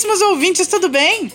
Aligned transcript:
Caríssimos 0.00 0.22
ouvintes, 0.30 0.66
tudo 0.66 0.88
bem? 0.88 1.30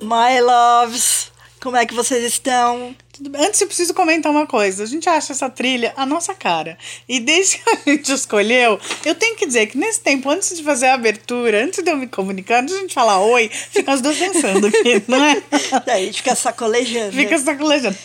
My 0.00 0.40
loves, 0.40 1.32
como 1.60 1.76
é 1.76 1.84
que 1.84 1.92
vocês 1.92 2.22
estão? 2.22 2.94
Antes 3.38 3.60
eu 3.60 3.66
preciso 3.66 3.94
comentar 3.94 4.30
uma 4.32 4.46
coisa. 4.46 4.82
A 4.82 4.86
gente 4.86 5.08
acha 5.08 5.32
essa 5.32 5.48
trilha 5.48 5.92
a 5.96 6.04
nossa 6.06 6.34
cara. 6.34 6.76
E 7.08 7.20
desde 7.20 7.58
que 7.58 7.70
a 7.70 7.90
gente 7.90 8.10
escolheu, 8.12 8.78
eu 9.04 9.14
tenho 9.14 9.36
que 9.36 9.46
dizer 9.46 9.66
que 9.66 9.76
nesse 9.78 10.00
tempo, 10.00 10.28
antes 10.30 10.56
de 10.56 10.62
fazer 10.62 10.86
a 10.86 10.94
abertura, 10.94 11.64
antes 11.64 11.82
de 11.82 11.90
eu 11.90 11.96
me 11.96 12.06
comunicar, 12.06 12.60
antes 12.62 12.72
de 12.74 12.78
a 12.78 12.82
gente 12.82 12.94
falar 12.94 13.20
oi, 13.20 13.48
fica 13.48 13.92
as 13.92 14.00
duas 14.00 14.16
dançando 14.18 14.66
aqui, 14.66 15.02
não 15.08 15.22
é? 15.24 15.42
Daí 15.86 16.02
a 16.02 16.06
gente 16.06 16.16
fica 16.18 16.34
sacolejando. 16.34 17.12
Fica 17.12 17.38
sacolejando. 17.38 17.96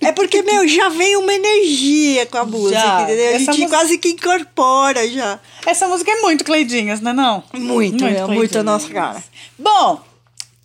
É 0.00 0.12
porque, 0.12 0.42
meu, 0.42 0.66
já 0.68 0.88
vem 0.88 1.16
uma 1.16 1.32
energia 1.32 2.26
com 2.26 2.38
a 2.38 2.44
música, 2.44 2.80
Já. 2.80 3.02
entendeu? 3.02 3.28
A 3.34 3.38
gente 3.38 3.46
música- 3.48 3.68
quase 3.68 3.98
que 3.98 4.08
incorpora 4.10 5.08
já. 5.08 5.38
Essa 5.64 5.86
música 5.88 6.10
é 6.10 6.20
muito 6.20 6.44
Cleidinhas, 6.44 7.00
não 7.00 7.12
é 7.12 7.14
não? 7.14 7.44
Muito, 7.54 8.04
é 8.04 8.26
muito 8.26 8.58
a 8.58 8.62
nossa 8.62 8.88
cara. 8.88 9.22
Bom, 9.58 10.02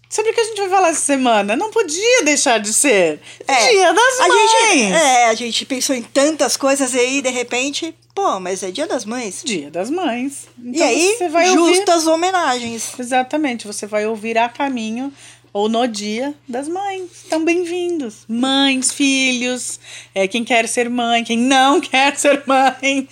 sobre 0.10 0.32
o 0.32 0.34
que 0.34 0.40
a 0.40 0.44
gente 0.44 0.58
vai 0.62 0.70
falar 0.70 0.90
essa 0.90 1.02
semana? 1.02 1.56
Não 1.56 1.70
podia 1.72 2.24
deixar 2.24 2.60
de 2.60 2.74
ser 2.74 3.20
É, 3.48 3.70
Dia 3.70 3.94
das 3.94 4.20
a 4.20 4.28
Mães. 4.28 4.52
Gente, 4.52 4.94
é, 4.94 5.26
a 5.26 5.34
gente 5.36 5.66
pensou 5.66 5.96
em 5.96 6.04
tantas 6.04 6.56
coisas 6.58 6.94
e 6.94 7.00
aí, 7.00 7.22
de 7.22 7.30
repente, 7.30 7.94
pô, 8.16 8.40
mas 8.40 8.64
é 8.64 8.72
dia 8.72 8.88
das 8.88 9.06
mães. 9.06 9.42
Dia 9.44 9.70
das 9.70 9.90
Mães. 9.90 10.48
e 10.64 10.70
Então 10.70 10.88
aí, 10.88 11.16
você 11.18 11.30
vai 11.30 11.50
ouvir... 11.50 11.76
justas 11.76 12.08
homenagens. 12.08 12.92
Exatamente, 13.00 13.68
você 13.68 13.86
vai 13.86 14.06
ouvir 14.06 14.38
a 14.38 14.48
caminho 14.50 15.12
ou 15.54 15.68
no 15.68 15.88
dia 15.88 16.34
das 16.48 16.68
mães. 16.68 17.10
Então, 17.26 17.44
bem-vindos. 17.44 18.26
Mães, 18.28 18.92
filhos, 18.92 19.80
é, 20.14 20.28
quem 20.28 20.44
quer 20.44 20.68
ser 20.68 20.90
mãe, 20.90 21.24
quem 21.24 21.38
não 21.38 21.80
quer 21.82 22.16
ser 22.18 22.44
mãe, 22.46 23.08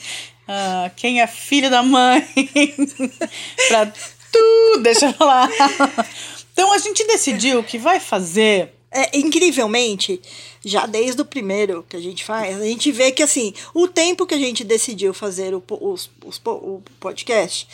ah, 0.48 0.92
quem 0.96 1.22
é 1.22 1.28
filho 1.28 1.70
da 1.70 1.82
mãe, 1.82 2.24
pra 3.68 3.92
tudo, 4.32 4.84
deixa 4.84 5.08
eu 5.08 5.14
falar. 5.14 5.50
Então, 6.56 6.72
a 6.72 6.78
gente 6.78 7.06
decidiu 7.06 7.62
que 7.62 7.78
vai 7.78 8.00
fazer. 8.00 8.72
É, 8.90 9.18
incrivelmente, 9.18 10.22
já 10.66 10.86
desde 10.86 11.22
o 11.22 11.26
primeiro 11.26 11.86
que 11.88 11.96
a 11.96 12.00
gente 12.02 12.26
faz, 12.26 12.60
a 12.60 12.66
gente 12.66 12.92
vê 12.92 13.12
que 13.12 13.22
assim, 13.24 13.54
o 13.74 13.88
tempo 13.88 14.26
que 14.26 14.34
a 14.34 14.38
gente 14.40 14.64
decidiu 14.64 15.14
fazer 15.14 15.54
o, 15.54 15.64
os, 15.70 16.10
os 16.26 16.42
o 16.46 16.82
podcast 17.00 17.68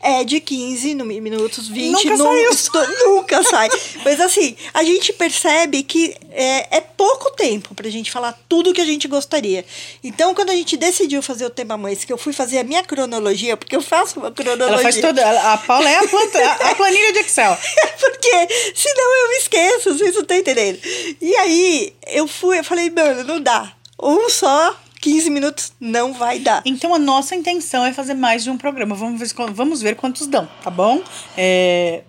é 0.00 0.22
de 0.22 0.38
15 0.38 0.94
no- 0.94 1.06
minutos, 1.06 1.66
20 1.66 2.10
Nunca 2.10 2.52
esto- 2.52 2.78
nunca 3.06 3.42
sai. 3.42 3.70
Mas 4.04 4.20
assim, 4.20 4.54
a 4.74 4.84
gente 4.84 5.14
percebe 5.14 5.82
que 5.82 6.14
é, 6.30 6.76
é 6.76 6.80
pouco 6.82 7.30
tempo 7.30 7.74
pra 7.74 7.88
gente 7.88 8.10
falar 8.10 8.38
tudo 8.46 8.74
que 8.74 8.82
a 8.82 8.84
gente 8.84 9.08
gostaria. 9.08 9.64
Então, 10.02 10.34
quando 10.34 10.50
a 10.50 10.54
gente 10.54 10.76
decidiu 10.76 11.22
fazer 11.22 11.46
o 11.46 11.50
tema 11.50 11.78
mães, 11.78 12.04
que 12.04 12.12
eu 12.12 12.18
fui 12.18 12.34
fazer 12.34 12.58
a 12.58 12.64
minha 12.64 12.82
cronologia, 12.82 13.56
porque 13.56 13.74
eu 13.74 13.80
faço 13.80 14.20
uma 14.20 14.30
cronologia. 14.30 14.74
Ela 14.74 14.82
faz 14.82 15.00
toda. 15.00 15.52
A 15.52 15.56
Paula 15.56 15.88
é 15.88 15.96
a, 15.96 16.06
planta, 16.06 16.38
a- 16.38 16.70
a 16.70 16.74
planilha 16.74 17.12
de 17.14 17.20
Excel. 17.20 17.56
Porque 17.98 18.48
senão 18.74 19.16
eu 19.22 19.28
me 19.30 19.36
esqueço, 19.36 19.94
vocês 19.96 20.14
não 20.14 20.22
estão 20.22 20.36
entendendo. 20.36 20.78
E 21.20 21.34
aí 21.36 21.94
eu 22.08 22.26
fui, 22.40 22.58
eu 22.58 22.64
falei, 22.64 22.90
mano, 22.90 23.24
não 23.24 23.40
dá. 23.40 23.72
Um 24.00 24.28
só, 24.28 24.76
15 25.00 25.30
minutos, 25.30 25.72
não 25.80 26.12
vai 26.12 26.38
dar. 26.38 26.62
Então 26.64 26.94
a 26.94 26.98
nossa 26.98 27.34
intenção 27.34 27.84
é 27.84 27.92
fazer 27.92 28.14
mais 28.14 28.42
de 28.44 28.50
um 28.50 28.56
programa. 28.58 28.94
Vamos 28.94 29.20
ver, 29.20 29.28
vamos 29.52 29.80
ver 29.82 29.96
quantos 29.96 30.26
dão, 30.26 30.48
tá 30.62 30.70
bom? 30.70 31.02
É, 31.36 32.02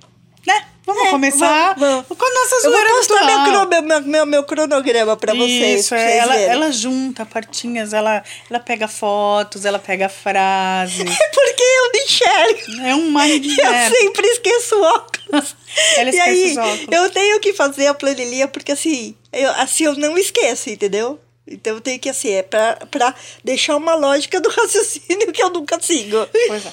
né? 0.46 0.66
Vamos 0.86 1.04
É, 1.08 1.10
começar 1.10 1.74
vamos, 1.80 2.06
vamos. 2.06 2.18
com 2.18 2.26
a 2.26 2.30
nossa 2.30 2.56
Eu 2.58 2.62
vou 2.62 2.72
zoeira 2.72 2.90
meu, 3.26 3.44
cro- 3.68 3.82
meu, 3.82 4.02
meu, 4.02 4.26
meu 4.28 4.44
cronograma 4.44 5.18
pra 5.18 5.34
vocês. 5.34 5.80
Isso, 5.80 5.90
pra 5.90 6.00
é, 6.00 6.06
vocês 6.08 6.22
ela, 6.22 6.34
verem. 6.34 6.50
ela 6.52 6.72
junta 6.72 7.26
partinhas, 7.26 7.92
ela, 7.92 8.24
ela 8.48 8.60
pega 8.60 8.88
fotos, 8.88 9.66
ela 9.66 9.80
pega 9.80 10.08
frases. 10.10 11.00
É 11.10 11.28
porque 11.30 11.64
eu 11.64 11.92
não 11.92 12.04
enxergo. 12.04 12.82
É 12.88 12.96
um 12.96 13.12
mind 13.12 13.46
Eu 13.58 13.96
sempre 13.96 14.28
esqueço 14.28 14.80
óculos. 14.80 15.56
Ela 15.98 16.10
e 16.10 16.14
esquece 16.14 16.30
aí, 16.30 16.52
os 16.52 16.58
óculos. 16.58 16.88
eu 16.92 17.10
tenho 17.10 17.40
que 17.40 17.54
fazer 17.54 17.88
a 17.88 17.94
planilha, 17.94 18.48
porque 18.48 18.72
assim, 18.72 19.16
eu, 19.36 19.52
assim 19.52 19.86
eu 19.86 19.96
não 19.96 20.18
esqueço, 20.18 20.70
entendeu? 20.70 21.20
Então 21.48 21.80
tenho 21.80 22.00
que, 22.00 22.10
assim, 22.10 22.32
é 22.32 22.42
pra, 22.44 22.76
pra 22.90 23.14
deixar 23.44 23.76
uma 23.76 23.94
lógica 23.96 24.42
do 24.42 24.50
raciocínio 24.52 25.32
que 25.32 25.44
eu 25.44 25.50
nunca 25.52 25.80
sigo. 25.80 26.28
Pois 26.48 26.66
é. 26.66 26.72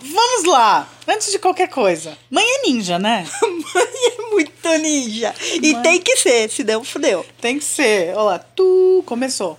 Vamos 0.00 0.44
lá, 0.44 0.88
antes 1.06 1.30
de 1.30 1.38
qualquer 1.38 1.68
coisa. 1.68 2.18
Mãe 2.28 2.44
é 2.44 2.62
ninja, 2.62 2.98
né? 2.98 3.26
Mãe 3.42 3.86
é 4.18 4.22
muito 4.30 4.68
ninja. 4.78 5.32
E 5.62 5.72
Mãe. 5.72 5.82
tem 5.82 6.00
que 6.02 6.16
ser, 6.16 6.50
senão 6.50 6.84
fudeu. 6.84 7.24
Tem 7.40 7.58
que 7.58 7.64
ser. 7.64 8.10
Olha 8.10 8.22
lá, 8.22 8.38
tu 8.38 9.02
começou. 9.06 9.56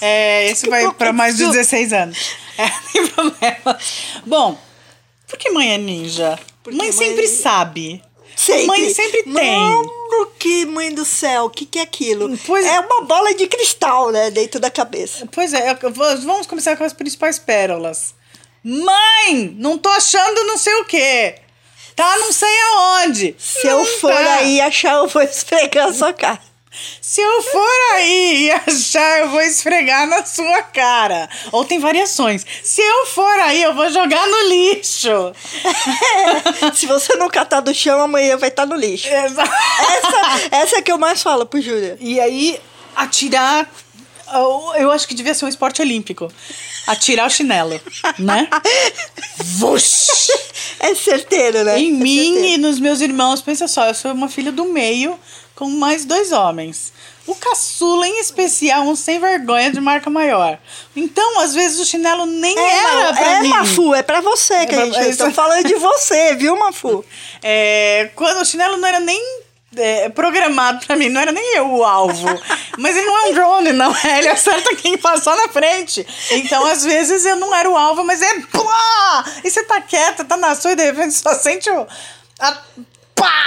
É, 0.00 0.50
esse 0.50 0.68
vai 0.68 0.90
para 0.94 1.12
mais 1.12 1.36
de 1.36 1.42
Começou. 1.44 1.62
16 1.62 1.92
anos. 1.92 2.18
É, 2.58 2.68
tem 2.92 3.06
problema. 3.08 3.78
Bom, 4.26 4.58
por 5.28 5.38
que 5.38 5.50
mãe 5.50 5.74
é 5.74 5.78
ninja? 5.78 6.38
Porque 6.62 6.76
mãe 6.76 6.88
mãe- 6.88 6.96
sempre 6.96 7.28
sabe. 7.28 8.02
Sempre. 8.36 8.66
Mãe 8.66 8.90
sempre 8.94 9.22
tem. 9.22 9.32
Mano, 9.32 10.26
que 10.38 10.64
mãe 10.66 10.94
do 10.94 11.04
céu, 11.04 11.44
o 11.44 11.50
que, 11.50 11.64
que 11.66 11.78
é 11.78 11.82
aquilo? 11.82 12.36
Pois- 12.46 12.66
é 12.66 12.80
uma 12.80 13.02
bola 13.02 13.34
de 13.34 13.46
cristal, 13.46 14.10
né, 14.10 14.30
dentro 14.30 14.58
da 14.60 14.70
cabeça. 14.70 15.26
Pois 15.30 15.52
é, 15.52 15.74
vamos 15.74 16.46
começar 16.46 16.76
com 16.76 16.84
as 16.84 16.92
principais 16.92 17.38
pérolas. 17.38 18.14
Mãe, 18.62 19.54
não 19.58 19.76
tô 19.78 19.88
achando 19.90 20.44
não 20.44 20.56
sei 20.56 20.74
o 20.76 20.84
quê. 20.84 21.36
Tá 21.94 22.16
não 22.18 22.32
sei 22.32 22.48
aonde. 22.72 23.36
Se 23.38 23.66
Não 23.66 23.80
eu 23.80 23.84
for 24.00 24.12
tá. 24.12 24.34
aí 24.36 24.60
achar, 24.60 24.94
eu 24.96 25.06
vou 25.06 25.22
esfregar 25.22 25.88
a 25.88 25.92
sua 25.92 26.12
cara. 26.12 26.40
Se 27.00 27.20
eu 27.20 27.42
for 27.42 27.94
aí 27.94 28.46
e 28.46 28.50
achar, 28.50 29.20
eu 29.20 29.28
vou 29.30 29.40
esfregar 29.42 30.06
na 30.06 30.24
sua 30.24 30.62
cara. 30.62 31.28
Ou 31.52 31.64
tem 31.64 31.78
variações. 31.78 32.44
Se 32.62 32.80
eu 32.82 33.06
for 33.06 33.38
aí, 33.40 33.62
eu 33.62 33.74
vou 33.74 33.90
jogar 33.90 34.26
no 34.26 34.48
lixo. 34.48 35.32
Se 36.74 36.86
você 36.86 37.14
não 37.16 37.28
catar 37.28 37.60
do 37.60 37.74
chão, 37.74 38.00
amanhã 38.00 38.36
vai 38.36 38.48
estar 38.48 38.66
no 38.66 38.74
lixo. 38.76 39.08
Essa, 39.08 39.42
essa 40.50 40.76
é 40.78 40.82
que 40.82 40.90
eu 40.92 40.98
mais 40.98 41.22
falo 41.22 41.46
pro 41.46 41.60
Júlia. 41.60 41.96
E 42.00 42.20
aí, 42.20 42.58
atirar. 42.96 43.70
eu- 44.32 44.72
Eu 44.76 44.90
acho 44.92 45.06
que 45.06 45.14
devia 45.14 45.34
ser 45.34 45.44
um 45.44 45.48
esporte 45.48 45.80
olímpico. 45.82 46.32
Atirar 46.86 47.26
o 47.26 47.30
chinelo, 47.30 47.80
né? 48.18 48.48
Vush! 49.38 50.28
É 50.80 50.94
certeiro, 50.94 51.64
né? 51.64 51.78
Em 51.78 51.88
É 51.88 51.90
mim 51.92 52.24
certeiro. 52.34 52.46
e 52.54 52.58
nos 52.58 52.78
meus 52.78 53.00
irmãos, 53.00 53.40
pensa 53.40 53.66
só, 53.66 53.86
eu 53.86 53.94
sou 53.94 54.12
uma 54.12 54.28
filha 54.28 54.52
do 54.52 54.66
meio 54.66 55.18
com 55.54 55.68
mais 55.70 56.04
dois 56.04 56.32
homens. 56.32 56.92
O 57.26 57.34
caçula, 57.34 58.06
em 58.06 58.20
especial, 58.20 58.82
um 58.82 58.94
sem 58.94 59.18
vergonha 59.18 59.70
de 59.70 59.80
marca 59.80 60.10
maior. 60.10 60.58
Então, 60.94 61.40
às 61.40 61.54
vezes, 61.54 61.80
o 61.80 61.84
chinelo 61.86 62.26
nem 62.26 62.58
É, 62.58 62.62
era 62.78 62.92
Malu, 62.92 63.14
pra 63.14 63.26
é 63.30 63.40
mim. 63.40 63.48
Mafu, 63.48 63.94
é 63.94 64.02
pra 64.02 64.20
você 64.20 64.66
que 64.66 64.74
É 64.74 64.78
a 64.78 64.80
pra- 64.80 64.84
gente 64.86 64.98
é 64.98 65.08
está 65.08 65.26
isso. 65.26 65.34
falando 65.34 65.64
de 65.66 65.74
você, 65.76 66.34
viu, 66.34 66.56
Mafu? 66.58 67.04
É, 67.42 68.10
quando 68.14 68.40
o 68.40 68.44
chinelo 68.44 68.76
não 68.78 68.86
era 68.88 69.00
nem 69.00 69.20
é, 69.76 70.08
programado 70.10 70.86
pra 70.86 70.96
mim, 70.96 71.08
não 71.08 71.20
era 71.20 71.32
nem 71.32 71.56
eu 71.56 71.66
o 71.72 71.84
alvo. 71.84 72.26
Mas 72.78 72.96
ele 72.96 73.06
não 73.06 73.16
é 73.18 73.30
um 73.30 73.34
drone, 73.34 73.72
não. 73.72 73.94
é, 74.04 74.18
Ele 74.20 74.28
acerta 74.28 74.74
quem 74.76 74.96
passar 74.98 75.34
na 75.36 75.48
frente. 75.48 76.06
Então, 76.30 76.64
às 76.66 76.84
vezes, 76.84 77.24
eu 77.24 77.36
não 77.36 77.54
era 77.54 77.68
o 77.70 77.76
alvo, 77.76 78.04
mas 78.04 78.20
é 78.22 78.40
plá! 78.52 79.24
E 79.42 79.50
você 79.50 79.62
tá 79.64 79.80
quieta, 79.80 80.24
tá 80.24 80.36
na 80.36 80.54
sua 80.54 80.72
e 80.72 80.76
de 80.76 80.84
repente 80.84 81.14
só 81.14 81.34
sente 81.34 81.68
o. 81.70 81.86
A, 82.38 82.58
pá! 83.14 83.44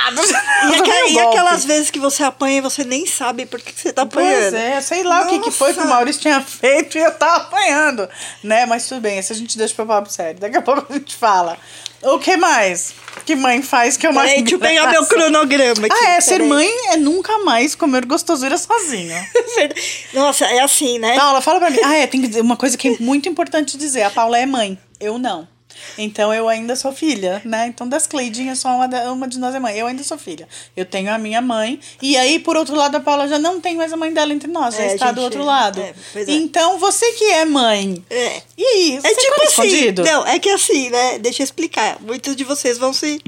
E, 1.10 1.14
e 1.14 1.20
aquelas 1.20 1.66
vezes 1.66 1.92
que 1.92 2.00
você 2.00 2.24
apanha 2.24 2.58
e 2.58 2.62
você 2.62 2.84
nem 2.84 3.06
sabe 3.06 3.46
por 3.46 3.60
que 3.60 3.74
que 3.74 3.80
você 3.80 3.92
tá 3.92 4.04
apanhando. 4.04 4.52
Pois 4.52 4.54
é, 4.54 4.82
sei 4.82 5.04
lá 5.04 5.24
o 5.24 5.28
que, 5.28 5.40
que 5.40 5.52
foi 5.52 5.74
que 5.74 5.80
o 5.80 5.84
Nossa. 5.84 5.94
Maurício 5.94 6.22
tinha 6.22 6.42
feito 6.42 6.98
e 6.98 7.02
eu 7.02 7.12
tava 7.14 7.44
apanhando, 7.44 8.10
né? 8.44 8.66
Mas 8.66 8.88
tudo 8.88 9.02
bem, 9.02 9.18
esse 9.18 9.34
a 9.34 9.36
gente 9.36 9.58
deixa 9.58 9.76
pra 9.76 9.86
papo 9.86 10.10
sério. 10.10 10.40
Daqui 10.40 10.58
a 10.58 10.62
pouco 10.62 10.86
a 10.90 10.94
gente 10.94 11.16
fala. 11.16 11.58
O 12.02 12.20
que 12.20 12.38
mais? 12.38 12.94
Que 13.26 13.36
mãe 13.36 13.62
faz 13.62 13.98
que 13.98 14.06
é 14.06 14.10
uma 14.10 14.22
Peraí, 14.22 14.42
deixa 14.42 14.56
eu 14.56 14.60
pegar 14.60 14.88
meu 14.88 15.04
cronograma 15.08 15.88
aqui. 15.88 16.06
Ah, 16.06 16.10
é, 16.12 16.22
ser 16.22 16.44
mãe 16.44 16.70
é 16.92 16.98
nunca 16.98 17.40
mais 17.40 17.74
comer 17.74 18.06
gostosura 18.06 18.58
sozinha. 18.58 19.28
Nossa, 20.14 20.46
é 20.46 20.60
assim, 20.60 21.00
né? 21.00 21.16
Paula, 21.16 21.42
fala 21.42 21.60
pra 21.60 21.70
mim. 21.72 21.80
Ah, 21.84 21.96
é, 21.96 22.08
tem 22.08 22.22
que 22.22 22.28
dizer 22.28 22.42
uma 22.42 22.56
coisa 22.56 22.78
que 22.78 22.90
é 22.90 22.98
muito 23.00 23.28
importante 23.28 23.78
dizer. 23.78 24.04
A 24.04 24.12
Paula 24.12 24.38
é 24.38 24.46
mãe, 24.46 24.78
eu 25.00 25.18
não. 25.18 25.48
Então 25.98 26.34
eu 26.34 26.48
ainda 26.48 26.76
sou 26.76 26.92
filha, 26.92 27.42
né? 27.46 27.68
Então 27.68 27.88
das 27.88 28.06
Cleidinhas, 28.08 28.60
só 28.60 28.70
uma, 28.70 28.88
da- 28.88 29.12
uma 29.12 29.28
de 29.28 29.40
nós 29.40 29.54
é 29.56 29.60
mãe. 29.60 29.76
Eu 29.78 29.88
ainda 29.88 30.04
sou 30.04 30.18
filha. 30.18 30.48
Eu 30.76 30.86
tenho 30.86 31.12
a 31.12 31.18
minha 31.18 31.42
mãe. 31.42 31.80
E 32.02 32.16
aí, 32.18 32.40
por 32.40 32.56
outro 32.56 32.76
lado, 32.76 32.96
a 32.96 33.00
Paula 33.00 33.28
já 33.28 33.40
não 33.40 33.60
tem 33.62 33.76
mais 33.76 33.92
a 33.92 33.98
mãe 33.98 34.14
dela 34.14 34.32
entre 34.34 34.50
nós, 34.52 34.76
já 34.76 34.84
É, 34.84 34.94
está 34.96 35.08
gente, 35.08 35.16
do 35.16 35.22
outro 35.22 35.44
lado. 35.44 35.80
é, 35.82 35.94
é. 36.16 36.24
Então, 36.28 36.78
você 36.78 37.12
que 37.14 37.24
é 37.26 37.46
mãe. 37.46 38.04
É. 38.10 38.42
E 38.58 38.64
aí, 38.64 39.00
você 39.02 39.08
É 39.08 39.16
tipo 39.16 39.36
come 39.36 39.48
assim. 39.48 39.62
escondido? 39.64 40.04
Não, 40.04 40.28
é 40.28 40.40
que 40.40 40.50
assim, 40.50 40.90
né? 40.90 41.18
Deixa 41.20 41.42
eu 41.42 41.46
explicar. 41.46 41.98
Muitos 42.02 42.36
de 42.36 42.44
vocês 42.44 42.78
vão 42.78 42.94
se. 42.94 43.22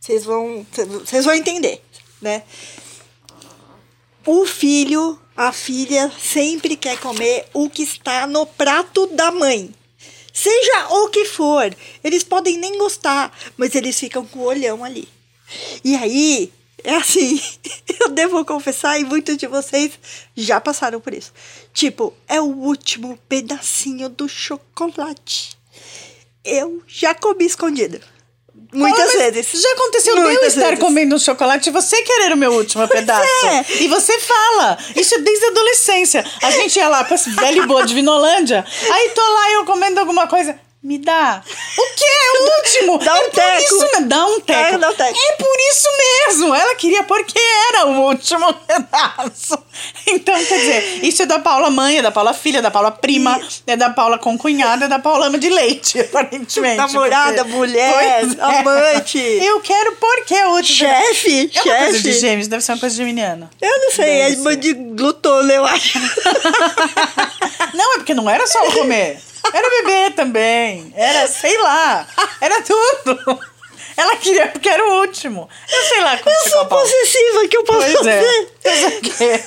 Vocês 0.00 0.24
vão. 0.24 0.66
Vocês 1.04 1.24
vão 1.24 1.34
entender, 1.34 1.82
né? 2.20 2.42
O 4.26 4.46
filho, 4.46 5.18
a 5.36 5.52
filha, 5.52 6.10
sempre 6.18 6.76
quer 6.76 6.98
comer 6.98 7.46
o 7.52 7.68
que 7.68 7.82
está 7.82 8.26
no 8.26 8.46
prato 8.46 9.06
da 9.08 9.30
mãe. 9.30 9.70
Seja 10.36 10.88
o 10.88 11.08
que 11.10 11.24
for, 11.26 11.72
eles 12.02 12.24
podem 12.24 12.58
nem 12.58 12.76
gostar, 12.76 13.32
mas 13.56 13.72
eles 13.76 13.98
ficam 13.98 14.26
com 14.26 14.40
o 14.40 14.46
olhão 14.46 14.82
ali. 14.82 15.08
E 15.84 15.94
aí, 15.94 16.52
é 16.82 16.96
assim, 16.96 17.40
eu 18.00 18.08
devo 18.10 18.44
confessar, 18.44 18.98
e 18.98 19.04
muitos 19.04 19.36
de 19.36 19.46
vocês 19.46 19.96
já 20.36 20.60
passaram 20.60 21.00
por 21.00 21.14
isso. 21.14 21.32
Tipo, 21.72 22.12
é 22.26 22.40
o 22.40 22.46
último 22.46 23.16
pedacinho 23.28 24.08
do 24.08 24.28
chocolate. 24.28 25.56
Eu 26.44 26.82
já 26.84 27.14
comi 27.14 27.46
escondido. 27.46 28.00
Muitas 28.72 29.14
mas 29.14 29.34
vezes. 29.34 29.62
Já 29.62 29.72
aconteceu 29.72 30.14
de 30.14 30.20
eu 30.20 30.26
Muitas 30.26 30.48
estar 30.48 30.70
vezes. 30.70 30.78
comendo 30.80 31.14
um 31.14 31.18
chocolate 31.18 31.68
e 31.68 31.72
você 31.72 32.02
querer 32.02 32.32
o 32.32 32.36
meu 32.36 32.52
último 32.52 32.86
pedaço. 32.88 33.24
é. 33.46 33.64
E 33.82 33.88
você 33.88 34.18
fala. 34.18 34.76
Isso 34.96 35.14
é 35.14 35.18
desde 35.18 35.44
a 35.46 35.48
adolescência. 35.48 36.24
A 36.42 36.50
gente 36.50 36.76
ia 36.76 36.88
lá 36.88 37.04
pra 37.04 37.14
esse 37.14 37.30
velho 37.30 37.66
boa 37.66 37.84
de 37.84 37.94
Vinolândia. 37.94 38.64
Aí 38.90 39.10
tô 39.10 39.20
lá 39.20 39.52
eu 39.52 39.64
comendo 39.64 40.00
alguma 40.00 40.26
coisa. 40.26 40.58
Me 40.82 40.98
dá. 40.98 41.42
O 41.78 41.94
que 41.96 42.03
é 42.24 42.38
o 42.40 42.56
último? 42.56 42.98
Dá 42.98 43.14
um 43.14 43.24
é 43.24 43.28
teco. 43.30 43.62
isso. 43.62 43.88
Dá 44.02 44.26
um 44.26 44.40
teco. 44.40 44.74
É, 44.74 44.78
dá 44.78 44.90
um 44.90 44.94
teco. 44.94 45.18
É 45.18 45.32
por 45.36 45.56
isso 45.70 45.88
mesmo. 45.98 46.54
Ela 46.54 46.74
queria 46.76 47.02
porque 47.04 47.38
era 47.68 47.86
o 47.86 48.00
último 48.08 48.52
pedaço. 48.54 49.58
Então, 50.06 50.34
quer 50.44 50.58
dizer, 50.58 51.04
isso 51.04 51.22
é 51.22 51.26
da 51.26 51.38
Paula 51.40 51.68
mãe, 51.70 51.98
é 51.98 52.02
da 52.02 52.12
Paula 52.12 52.32
filha, 52.32 52.58
é 52.58 52.62
da 52.62 52.70
Paula 52.70 52.92
prima, 52.92 53.40
é 53.66 53.76
da 53.76 53.90
Paula 53.90 54.18
concunhada, 54.18 54.84
é 54.84 54.88
da 54.88 54.98
Paula 55.00 55.26
ama 55.26 55.38
de 55.38 55.48
leite, 55.48 55.98
aparentemente. 56.00 56.76
Namorada, 56.76 57.38
porque- 57.44 57.56
mulher, 57.56 58.04
é. 58.04 58.20
amante. 58.60 59.18
Eu 59.18 59.60
quero 59.60 59.96
porque 59.96 60.34
é 60.34 60.46
o 60.46 60.50
último 60.52 60.76
Chefe, 60.78 61.50
é 61.52 61.62
uma 61.62 61.74
coisa 61.76 61.98
de 61.98 62.08
chefe. 62.08 62.20
gêmeos, 62.20 62.46
deve 62.48 62.62
ser 62.62 62.72
uma 62.72 62.78
coisa 62.78 62.94
geminiana. 62.94 63.50
Eu 63.60 63.80
não 63.80 63.90
sei, 63.90 64.04
é 64.10 64.18
Deve 64.28 64.32
irmã 64.36 64.50
ser. 64.50 64.56
de 64.58 64.74
glutona, 64.74 65.52
eu 65.52 65.64
acho. 65.64 65.98
Não, 67.74 67.94
é 67.94 67.96
porque 67.96 68.14
não 68.14 68.28
era 68.30 68.46
só 68.46 68.60
comer. 68.72 69.20
Era 69.52 69.70
beber 69.70 70.14
também. 70.14 70.92
Era, 70.96 71.26
sei 71.26 71.56
lá. 71.58 72.06
Era 72.40 72.62
tudo. 72.62 73.40
Ela 73.96 74.16
queria 74.16 74.48
porque 74.48 74.68
era 74.68 74.84
o 74.88 75.00
último. 75.00 75.48
Eu 75.70 75.82
sei 75.84 76.00
lá 76.00 76.16
como 76.18 76.34
Eu 76.34 76.50
sou 76.50 76.66
possessiva, 76.66 77.48
que 77.48 77.56
eu 77.56 77.64
posso 77.64 77.92
Pois 77.92 78.06
é. 78.06 78.22
fazer? 78.22 78.96
O 78.96 79.00
quê? 79.02 79.44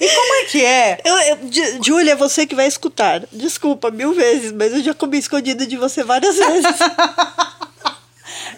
E 0.00 0.08
como 0.08 0.34
é 0.34 0.44
que 0.44 0.64
é? 0.64 1.00
Eu, 1.04 1.16
eu, 1.18 1.38
Júlia, 1.82 2.14
você 2.14 2.46
que 2.46 2.54
vai 2.54 2.66
escutar. 2.66 3.22
Desculpa, 3.32 3.90
mil 3.90 4.12
vezes, 4.12 4.52
mas 4.52 4.72
eu 4.72 4.82
já 4.82 4.94
comi 4.94 5.18
escondido 5.18 5.66
de 5.66 5.76
você 5.76 6.04
várias 6.04 6.36
vezes. 6.36 6.66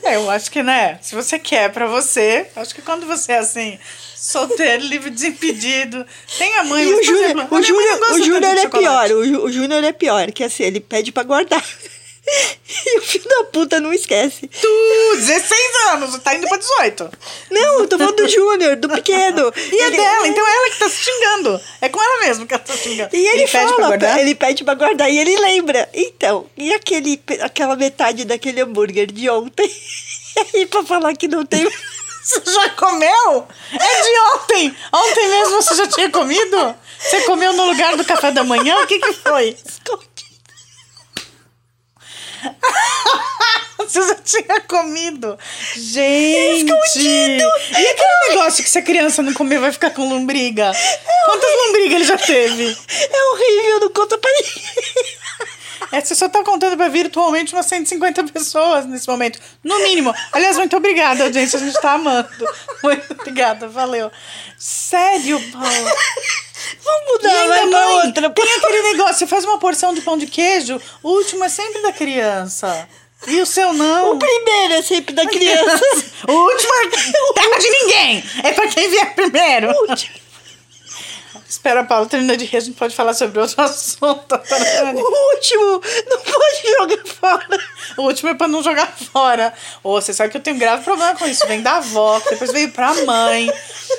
É, 0.03 0.17
eu 0.17 0.31
acho 0.31 0.51
que, 0.51 0.63
né? 0.63 0.99
Se 1.03 1.15
você 1.15 1.39
quer 1.39 1.71
pra 1.73 1.87
você, 1.87 2.47
acho 2.57 2.75
que 2.75 2.83
quando 2.83 3.07
você 3.07 3.33
é 3.33 3.39
assim, 3.39 3.79
solteiro, 4.17 4.85
livre, 4.85 5.11
desimpedido, 5.11 6.07
tem 6.39 6.57
a 6.57 6.65
mãe. 6.65 6.85
E 6.85 6.95
o 6.95 7.03
Júnior, 7.03 7.47
o 7.51 7.63
Júnior, 7.63 8.01
o 8.13 8.19
Júnior 8.23 8.45
é 8.59 8.63
chocolate. 8.63 9.09
pior. 9.09 9.19
O, 9.19 9.27
Jú- 9.27 9.45
o 9.45 9.53
Júnior 9.53 9.85
é 9.85 9.93
pior, 9.93 10.31
que 10.33 10.45
assim, 10.45 10.63
ele 10.65 10.81
pede 10.81 11.13
pra 11.13 11.23
guardar. 11.23 11.65
E 12.87 12.99
o 12.99 13.03
filho 13.03 13.29
da 13.29 13.45
puta 13.45 13.81
não 13.81 13.93
esquece. 13.93 14.47
Tu, 14.47 15.17
16 15.17 15.61
anos, 15.91 16.19
tá 16.19 16.35
indo 16.35 16.47
pra 16.47 16.57
18. 16.57 17.11
Não, 17.51 17.81
eu 17.81 17.89
tô 17.89 17.99
falando 17.99 18.17
do 18.17 18.29
Júnior, 18.29 18.77
do 18.77 18.89
pequeno. 18.89 19.53
E 19.57 19.83
é 19.83 19.91
dela, 19.91 20.29
então 20.29 20.47
é 20.47 20.57
ela 20.57 20.71
que 20.71 20.79
tá 20.79 20.89
se 20.89 20.99
xingando. 21.05 21.61
É 21.81 21.89
com 21.89 22.03
ela 22.03 22.21
mesmo 22.21 22.47
que 22.47 22.55
ela 22.55 22.63
tá 22.63 22.77
xingando. 22.77 23.15
E 23.15 23.27
ele, 23.27 23.47
pede 23.49 23.51
pra 23.51 23.69
fala, 23.69 23.87
guardar? 23.89 24.19
ele 24.19 24.35
pede 24.35 24.65
pra 24.65 24.75
guardar 24.75 25.11
e 25.11 25.19
ele 25.19 25.37
lembra. 25.39 25.89
Então, 25.93 26.47
e 26.57 26.73
aquele, 26.73 27.21
aquela 27.41 27.75
metade 27.75 28.25
daquele 28.25 28.61
hambúrguer 28.61 29.11
de 29.11 29.29
ontem? 29.29 29.71
E 30.55 30.59
aí, 30.59 30.67
pra 30.67 30.85
falar 30.85 31.15
que 31.17 31.27
não 31.27 31.45
tem. 31.45 31.65
Você 32.23 32.41
já 32.47 32.71
comeu? 32.71 33.49
É 33.73 34.03
de 34.03 34.21
ontem! 34.37 34.77
Ontem 34.93 35.29
mesmo 35.29 35.63
você 35.63 35.75
já 35.75 35.87
tinha 35.89 36.11
comido? 36.11 36.77
Você 36.99 37.23
comeu 37.23 37.53
no 37.53 37.65
lugar 37.65 37.97
do 37.97 38.05
café 38.05 38.31
da 38.31 38.45
manhã? 38.45 38.77
O 38.77 38.87
que 38.87 39.01
que 39.01 39.13
foi? 39.15 39.57
escondido. 39.67 40.10
Você 43.79 44.01
já 44.07 44.15
tinha 44.17 44.61
comido. 44.61 45.39
Gente! 45.75 46.65
Escondido. 46.65 47.45
E 47.71 47.87
aquele 47.87 48.29
negócio 48.29 48.63
que 48.63 48.71
se 48.71 48.79
a 48.79 48.83
criança 48.83 49.23
não 49.23 49.33
comer 49.33 49.59
vai 49.59 49.73
ficar 49.73 49.91
com 49.91 50.09
lombriga? 50.09 50.71
Quantas 51.25 51.51
lombrigas 51.67 51.95
ele 51.95 52.05
já 52.05 52.19
teve? 52.19 52.79
É 53.13 53.25
horrível, 53.33 53.81
não 53.81 53.91
conta 53.91 54.17
pra 54.19 54.31
ninguém. 54.33 55.21
É, 55.93 56.01
você 56.01 56.15
só 56.15 56.29
tá 56.29 56.45
contando 56.45 56.77
pra 56.77 56.89
virtualmente 56.89 57.53
umas 57.53 57.67
150 57.67 58.25
pessoas 58.25 58.87
nesse 58.87 59.09
momento. 59.09 59.41
No 59.65 59.81
mínimo. 59.81 60.15
Aliás, 60.31 60.57
muito 60.57 60.77
obrigada, 60.77 61.25
audiência. 61.25 61.59
A 61.59 61.63
gente 61.63 61.81
tá 61.81 61.93
amando. 61.95 62.29
Muito 62.83 63.13
obrigada, 63.13 63.67
valeu. 63.67 64.11
Sério, 64.57 65.41
Paula. 65.51 65.93
Vamos 66.83 67.13
mudar, 67.13 67.47
vai 67.49 67.69
pra 67.69 67.81
mãe, 67.81 68.07
outra. 68.07 68.31
tem 68.31 68.55
aquele 68.55 68.83
negócio, 68.93 69.15
você 69.15 69.27
faz 69.27 69.45
uma 69.45 69.59
porção 69.59 69.95
de 69.95 70.01
pão 70.01 70.17
de 70.17 70.27
queijo, 70.27 70.81
o 71.03 71.11
último 71.11 71.45
é 71.45 71.49
sempre 71.49 71.83
da 71.83 71.93
criança. 71.93 72.89
E 73.27 73.41
o 73.41 73.47
seu 73.47 73.73
não. 73.75 74.13
O 74.13 74.19
primeiro 74.19 74.75
é 74.75 74.83
sempre 74.83 75.15
da 75.15 75.27
criança. 75.27 75.85
o 76.27 76.33
último 76.33 76.73
é 76.75 76.89
terra 77.35 77.59
de 77.59 77.69
ninguém. 77.69 78.25
É 78.43 78.53
pra 78.53 78.67
quem 78.69 78.89
vier 78.89 79.15
primeiro. 79.15 79.69
Espera, 81.51 81.83
Paulo, 81.83 82.07
termina 82.07 82.37
de 82.37 82.45
rir, 82.45 82.59
a 82.59 82.61
gente 82.61 82.77
pode 82.77 82.95
falar 82.95 83.13
sobre 83.13 83.41
outro 83.41 83.61
assunto. 83.61 84.23
tá 84.29 84.41
O 84.95 85.35
último 85.35 85.83
não 86.09 86.19
pode 86.21 86.77
jogar 86.79 87.07
fora. 87.13 87.61
O 87.97 88.03
último 88.03 88.31
é 88.31 88.35
pra 88.35 88.47
não 88.47 88.63
jogar 88.63 88.87
fora. 88.87 89.53
Ô, 89.83 90.01
você 90.01 90.15
sabe 90.15 90.31
que 90.31 90.37
eu 90.37 90.41
tenho 90.41 90.55
um 90.55 90.61
grave 90.61 90.85
problema 90.85 91.17
com 91.17 91.27
isso. 91.27 91.45
Vem 91.49 91.61
da 91.61 91.79
avó, 91.79 92.21
depois 92.31 92.53
veio 92.53 92.71
pra 92.71 92.95
mãe. 93.05 93.53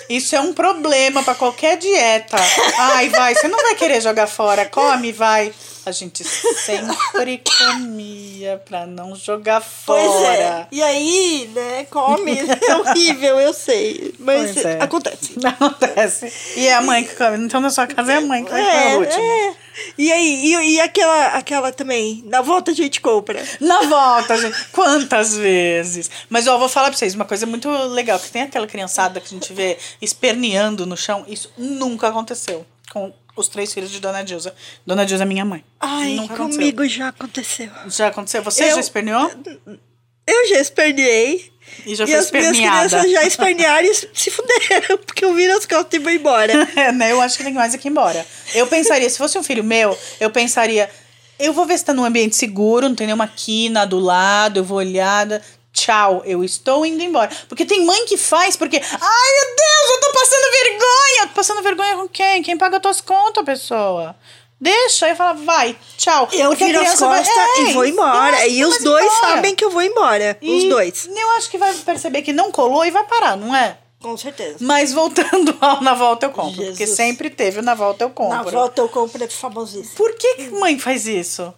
Isso 0.08 0.34
é 0.34 0.40
um 0.40 0.54
problema 0.54 1.24
pra 1.24 1.36
qualquer 1.36 1.76
dieta. 1.76 2.38
Ai, 2.78 3.10
vai, 3.10 3.36
você 3.36 3.50
não 3.50 3.62
vai 3.62 3.76
querer 3.76 4.00
jogar 4.00 4.28
fora. 4.28 4.66
Come, 4.68 5.12
vai. 5.12 5.54
A 5.86 5.92
gente 5.92 6.24
sempre 6.24 7.42
comia 7.58 8.62
pra 8.66 8.86
não 8.86 9.16
jogar 9.16 9.62
fora. 9.62 10.02
Pois 10.02 10.24
é. 10.24 10.68
E 10.72 10.82
aí, 10.84 11.50
né, 11.54 11.86
come. 11.86 12.38
É 12.62 12.76
horrível, 12.76 13.40
eu 13.40 13.54
sei. 13.54 14.14
Mas 14.20 14.56
é. 14.58 14.82
acontece. 14.82 15.36
Acontece. 15.44 16.32
E 16.56 16.68
é 16.68 16.76
a 16.76 16.82
mãe 16.82 17.04
que 17.04 17.16
come. 17.16 17.38
Então, 17.38 17.60
na 17.60 17.70
sua 17.70 17.88
casa 17.88 18.14
é 18.14 18.18
a 18.18 18.22
mãe 18.22 18.44
que 18.46 18.52
vai 18.52 18.62
É, 18.62 18.96
o 18.96 19.00
último. 19.00 19.22
é. 19.22 19.56
E 19.98 20.12
aí, 20.12 20.46
e, 20.46 20.74
e 20.74 20.82
aquela, 20.82 21.28
aquela 21.28 21.72
também, 21.72 22.24
na 22.28 22.42
volta 22.42 22.72
a 22.72 22.74
gente 22.74 23.02
compra. 23.02 23.42
Na 23.60 23.82
volta, 23.84 24.38
gente. 24.38 24.56
Quantas 24.72 25.36
vezes? 25.36 26.12
Mas 26.30 26.48
ó, 26.48 26.54
eu 26.54 26.60
vou 26.60 26.70
falar 26.70 26.90
pra 26.90 26.98
vocês 26.98 27.16
uma 27.16 27.26
coisa 27.26 27.46
muito 27.46 27.70
legal: 27.88 28.20
que 28.20 28.30
tem 28.30 28.44
aquela 28.44 28.68
criançada 28.68 29.20
que 29.20 29.28
a 29.28 29.30
gente 29.40 29.52
vê 29.54 29.78
esperneando 30.02 30.86
no 30.86 30.96
chão. 30.98 31.24
Isso 31.28 31.52
nunca 31.58 32.10
aconteceu 32.10 32.66
com 32.92 33.12
os 33.36 33.48
três 33.48 33.74
filhos 33.74 33.90
de 33.92 34.00
Dona 34.00 34.24
Dilza. 34.24 34.54
Dona 34.86 35.06
Dilza 35.06 35.24
é 35.24 35.26
minha 35.26 35.46
mãe. 35.46 35.64
Ai, 35.80 36.16
nunca 36.16 36.36
comigo 36.36 36.86
já 36.88 37.08
aconteceu. 37.10 37.68
aconteceu. 37.68 37.90
Já 37.92 38.08
aconteceu? 38.08 38.44
Você 38.44 38.64
Eu- 38.66 38.76
já 38.76 38.80
esperneou? 38.80 39.32
Eu 40.28 40.48
já 40.50 40.60
esperneei. 40.60 41.52
E 41.86 41.96
já 41.96 42.04
e 42.04 42.08
foi 42.08 42.16
as 42.18 42.32
minhas 42.32 42.46
esperneada. 42.52 42.90
crianças 42.90 43.12
já 43.12 43.24
espernearam 43.26 43.88
e 43.88 43.94
se 43.96 44.32
fuderam, 44.32 44.98
porque 45.06 45.24
eu 45.24 45.34
viro 45.34 45.58
as 45.58 45.66
costas 45.66 45.94
e 45.94 46.00
vou 46.00 46.12
embora. 46.12 46.52
É, 46.76 46.92
né? 46.94 47.12
Eu 47.12 47.22
acho 47.22 47.38
que 47.38 47.44
tem 47.44 47.54
mais 47.54 47.74
aqui 47.74 47.88
embora. 47.88 48.26
Eu 48.54 48.68
pensaria, 48.68 49.10
se 49.10 49.18
fosse 49.18 49.38
um 49.38 49.44
filho 49.44 49.64
meu, 49.64 49.98
eu 50.20 50.30
pensaria, 50.30 50.90
eu 51.40 51.54
vou 51.54 51.66
ver 51.66 51.78
se 51.78 51.86
tá 51.86 51.94
num 51.94 52.04
ambiente 52.04 52.36
seguro, 52.36 52.90
não 52.90 52.96
tem 52.96 53.08
nenhuma 53.08 53.28
quina 53.28 53.86
do 53.86 54.00
lado, 54.00 54.60
eu 54.60 54.64
vou 54.64 54.78
olhar. 54.80 55.42
Tchau, 55.86 56.22
eu 56.26 56.44
estou 56.44 56.86
indo 56.86 57.02
embora. 57.02 57.30
Porque 57.50 57.66
tem 57.66 57.84
mãe 57.84 58.06
que 58.06 58.16
faz, 58.18 58.56
porque. 58.56 58.78
Ai, 58.78 58.82
meu 58.82 59.56
Deus, 59.56 59.90
eu 59.96 60.00
tô 60.02 60.12
passando 60.14 60.52
vergonha! 60.52 61.28
Tô 61.28 61.34
passando 61.34 61.62
vergonha 61.64 61.96
com 61.96 62.08
quem? 62.08 62.44
Quem 62.44 62.56
paga 62.56 62.80
tuas 62.80 63.02
contas, 63.02 63.44
pessoa? 63.44 64.16
Deixa, 64.60 65.08
aí 65.08 65.16
fala, 65.16 65.34
vai, 65.34 65.76
tchau. 65.98 66.30
Eu 66.32 66.50
Porque 66.50 66.64
a 66.64 66.68
viro 66.68 66.80
as 66.82 66.86
criança 66.86 67.08
vai- 67.08 67.18
costas 67.24 67.38
É, 67.38 67.62
e 67.62 67.74
vou 67.74 67.84
embora. 67.84 68.48
E 68.48 68.64
os 68.64 68.78
dois 68.84 69.06
embora. 69.06 69.28
sabem 69.34 69.56
que 69.56 69.66
eu 69.66 69.72
vou 69.72 69.82
embora. 69.82 70.38
Os 70.40 70.64
E 70.64 70.70
dois. 70.70 71.08
Eu 71.08 71.30
acho 71.32 71.50
que 71.50 71.58
vai 71.58 71.74
perceber 71.74 72.22
que 72.22 72.32
não 72.32 72.52
colou 72.52 72.86
e 72.86 72.92
vai 72.92 73.04
parar, 73.06 73.36
não 73.36 73.56
é? 73.56 73.78
Com 74.00 74.16
certeza. 74.16 74.58
Mas 74.60 74.94
voltando 74.94 75.58
ao 75.60 75.82
Na 75.82 75.96
Volta 75.96 76.28
Eu 76.28 76.32
Compro. 76.32 76.58
Porque 76.64 76.74
Jesus. 76.86 76.96
sempre 76.96 77.32
teve 77.32 77.60
o 77.60 77.64
Na 77.64 77.74
Volta 77.74 78.04
Eu 78.04 78.12
Compro. 78.12 78.36
Na 78.38 78.44
volta 78.44 78.82
eu 78.82 78.88
compro 78.90 79.24
é 79.24 79.28
famosíssimo. 79.28 79.96
Por 79.96 80.14
que, 80.14 80.36
que 80.36 80.50
mãe 80.52 80.78
faz 80.78 81.08
isso? 81.08 81.52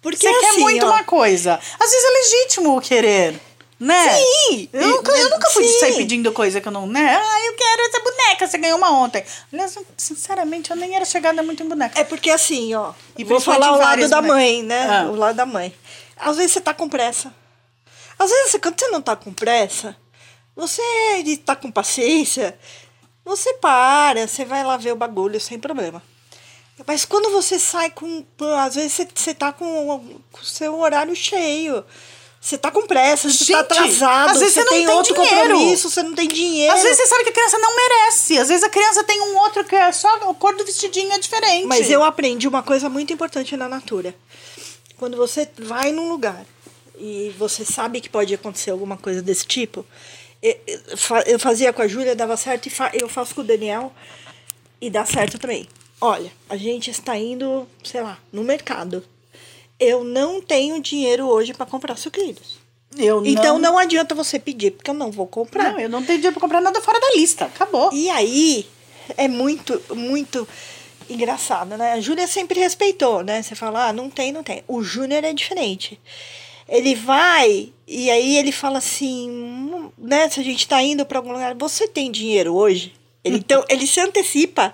Porque 0.00 0.16
Você 0.26 0.40
quer 0.40 0.48
assim, 0.52 0.60
muito 0.60 0.86
ó, 0.86 0.88
uma 0.88 1.04
coisa. 1.04 1.60
Às 1.78 1.90
vezes 1.90 2.04
é 2.06 2.10
legítimo 2.38 2.74
o 2.74 2.80
querer, 2.80 3.38
né? 3.80 4.14
Sim. 4.14 4.68
Eu 4.74 4.88
nunca, 4.88 5.10
eu 5.10 5.30
nunca 5.30 5.50
fui 5.50 5.66
sair 5.66 5.96
pedindo 5.96 6.30
coisa 6.32 6.60
que 6.60 6.68
eu 6.68 6.72
não, 6.72 6.86
né? 6.86 7.16
Ah, 7.16 7.46
eu 7.46 7.54
quero 7.54 7.82
essa 7.88 8.00
boneca, 8.00 8.46
você 8.46 8.58
ganhou 8.58 8.76
uma 8.76 8.90
ontem. 8.90 9.24
Aliás, 9.50 9.78
sinceramente, 9.96 10.70
eu 10.70 10.76
nem 10.76 10.94
era 10.94 11.06
chegada 11.06 11.42
muito 11.42 11.62
em 11.62 11.68
boneca. 11.68 11.98
É 11.98 12.04
porque 12.04 12.30
assim, 12.30 12.74
ó. 12.74 12.92
E 13.16 13.24
vou 13.24 13.40
falar 13.40 13.72
o 13.72 13.78
lado 13.78 14.06
da 14.06 14.20
bonecas. 14.20 14.36
mãe, 14.36 14.62
né? 14.62 14.86
Ah. 14.86 15.10
O 15.10 15.16
lado 15.16 15.34
da 15.34 15.46
mãe. 15.46 15.74
Às 16.18 16.36
vezes 16.36 16.52
você 16.52 16.60
tá 16.60 16.74
com 16.74 16.90
pressa. 16.90 17.34
Às 18.18 18.28
vezes, 18.28 18.60
quando 18.60 18.78
você 18.78 18.88
não 18.88 19.00
tá 19.00 19.16
com 19.16 19.32
pressa, 19.32 19.96
você 20.54 20.82
tá 21.42 21.56
com 21.56 21.70
paciência, 21.70 22.58
você 23.24 23.54
para, 23.54 24.28
você 24.28 24.44
vai 24.44 24.62
lá 24.62 24.76
ver 24.76 24.92
o 24.92 24.96
bagulho 24.96 25.40
sem 25.40 25.58
problema. 25.58 26.02
Mas 26.86 27.06
quando 27.06 27.30
você 27.30 27.58
sai 27.58 27.90
com. 27.90 28.26
Às 28.58 28.74
vezes 28.74 28.92
você, 28.92 29.08
você 29.14 29.34
tá 29.34 29.52
com 29.52 29.64
o 29.94 30.44
seu 30.44 30.78
horário 30.78 31.16
cheio. 31.16 31.82
Você 32.40 32.56
tá 32.56 32.70
com 32.70 32.86
pressa, 32.86 33.28
você 33.28 33.52
tá 33.52 33.60
atrasado, 33.60 34.30
às 34.30 34.38
vezes 34.38 34.54
você 34.54 34.60
você 34.60 34.64
não 34.64 34.72
tem 34.72 34.86
tem 34.86 34.96
outro 34.96 35.14
dinheiro. 35.14 35.36
compromisso, 35.36 35.90
você 35.90 36.02
não 36.02 36.14
tem 36.14 36.26
dinheiro. 36.26 36.74
Às 36.74 36.82
vezes 36.82 36.96
você 36.96 37.06
sabe 37.06 37.24
que 37.24 37.30
a 37.30 37.32
criança 37.34 37.58
não 37.58 37.76
merece. 37.76 38.38
Às 38.38 38.48
vezes 38.48 38.64
a 38.64 38.68
criança 38.70 39.04
tem 39.04 39.20
um 39.20 39.36
outro 39.36 39.62
que 39.62 39.76
é 39.76 39.92
só 39.92 40.08
a 40.08 40.34
cor 40.34 40.56
do 40.56 40.64
vestidinho 40.64 41.12
é 41.12 41.18
diferente. 41.18 41.66
Mas 41.66 41.90
eu 41.90 42.02
aprendi 42.02 42.48
uma 42.48 42.62
coisa 42.62 42.88
muito 42.88 43.12
importante 43.12 43.54
na 43.58 43.68
Natura. 43.68 44.14
Quando 44.96 45.18
você 45.18 45.46
vai 45.58 45.92
num 45.92 46.08
lugar 46.08 46.46
e 46.98 47.34
você 47.38 47.62
sabe 47.62 48.00
que 48.00 48.08
pode 48.08 48.32
acontecer 48.32 48.70
alguma 48.70 48.96
coisa 48.96 49.20
desse 49.20 49.46
tipo, 49.46 49.84
eu 51.26 51.38
fazia 51.38 51.72
com 51.74 51.82
a 51.82 51.88
Júlia, 51.88 52.16
dava 52.16 52.38
certo, 52.38 52.68
e 52.68 52.72
eu 53.00 53.08
faço 53.08 53.34
com 53.34 53.42
o 53.42 53.44
Daniel 53.44 53.92
e 54.80 54.88
dá 54.88 55.04
certo 55.04 55.38
também. 55.38 55.68
Olha, 56.00 56.32
a 56.48 56.56
gente 56.56 56.90
está 56.90 57.16
indo, 57.18 57.68
sei 57.84 58.00
lá, 58.00 58.18
no 58.32 58.42
mercado. 58.42 59.04
Eu 59.80 60.04
não 60.04 60.40
tenho 60.42 60.80
dinheiro 60.80 61.26
hoje 61.26 61.54
para 61.54 61.66
comprar 61.66 61.96
sucrilhos. 61.96 62.60
Eu 62.96 63.24
Então 63.24 63.58
não 63.58 63.78
adianta 63.78 64.14
você 64.14 64.38
pedir, 64.38 64.72
porque 64.72 64.90
eu 64.90 64.94
não 64.94 65.10
vou 65.10 65.26
comprar. 65.26 65.72
Não, 65.72 65.80
eu 65.80 65.88
não 65.88 66.02
tenho 66.02 66.18
dinheiro 66.18 66.34
pra 66.34 66.40
comprar 66.40 66.60
nada 66.60 66.80
fora 66.80 67.00
da 67.00 67.10
lista. 67.14 67.46
Acabou. 67.46 67.90
E 67.92 68.10
aí 68.10 68.66
é 69.16 69.26
muito, 69.26 69.80
muito 69.94 70.46
engraçado, 71.08 71.76
né? 71.76 71.92
A 71.92 72.00
Júlia 72.00 72.26
sempre 72.26 72.60
respeitou, 72.60 73.22
né? 73.22 73.42
Você 73.42 73.54
fala, 73.54 73.88
ah, 73.88 73.92
não 73.92 74.10
tem, 74.10 74.32
não 74.32 74.42
tem. 74.42 74.62
O 74.68 74.82
Júnior 74.82 75.24
é 75.24 75.32
diferente. 75.32 75.98
Ele 76.68 76.94
vai 76.94 77.72
e 77.86 78.10
aí 78.10 78.36
ele 78.36 78.52
fala 78.52 78.78
assim, 78.78 79.28
"Hum, 79.28 79.90
né? 79.98 80.28
Se 80.28 80.38
a 80.38 80.44
gente 80.44 80.68
tá 80.68 80.80
indo 80.82 81.04
para 81.04 81.18
algum 81.18 81.32
lugar, 81.32 81.54
você 81.54 81.88
tem 81.88 82.10
dinheiro 82.10 82.54
hoje? 82.54 82.92
Ele, 83.24 83.38
então, 83.38 83.64
ele 83.68 83.86
se 83.86 84.00
antecipa 84.00 84.72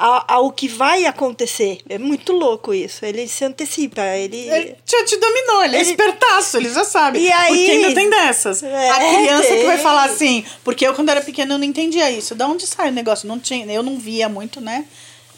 ao 0.00 0.50
que 0.52 0.66
vai 0.68 1.04
acontecer. 1.04 1.78
É 1.88 1.98
muito 1.98 2.32
louco 2.32 2.72
isso. 2.72 3.04
Ele 3.04 3.28
se 3.28 3.44
antecipa. 3.44 4.00
Ele. 4.02 4.36
Ele 4.48 4.76
já 4.86 5.04
te 5.04 5.16
dominou, 5.16 5.64
ele 5.64 5.76
é 5.76 5.80
Ele- 5.80 5.90
espertaço, 5.90 6.56
ele 6.56 6.72
já 6.72 6.84
sabe. 6.84 7.18
E 7.18 7.30
aí- 7.30 7.48
Porque 7.54 7.70
ainda 7.70 7.94
tem 7.94 8.08
dessas. 8.10 8.62
É, 8.62 8.90
a 8.90 8.94
criança 8.98 9.48
que 9.56 9.64
vai 9.64 9.78
falar 9.82 10.04
assim, 10.04 10.44
porque 10.64 10.86
eu 10.86 10.94
quando 10.94 11.10
era 11.10 11.20
pequena 11.20 11.54
eu 11.54 11.58
não 11.58 11.64
entendia 11.66 12.10
isso. 12.10 12.34
Da 12.34 12.46
onde 12.46 12.66
sai 12.66 12.88
o 12.88 12.92
negócio? 12.92 13.28
Não 13.28 13.38
tinha, 13.38 13.64
eu 13.72 13.82
não 13.82 13.98
via 13.98 14.28
muito, 14.28 14.60
né? 14.60 14.84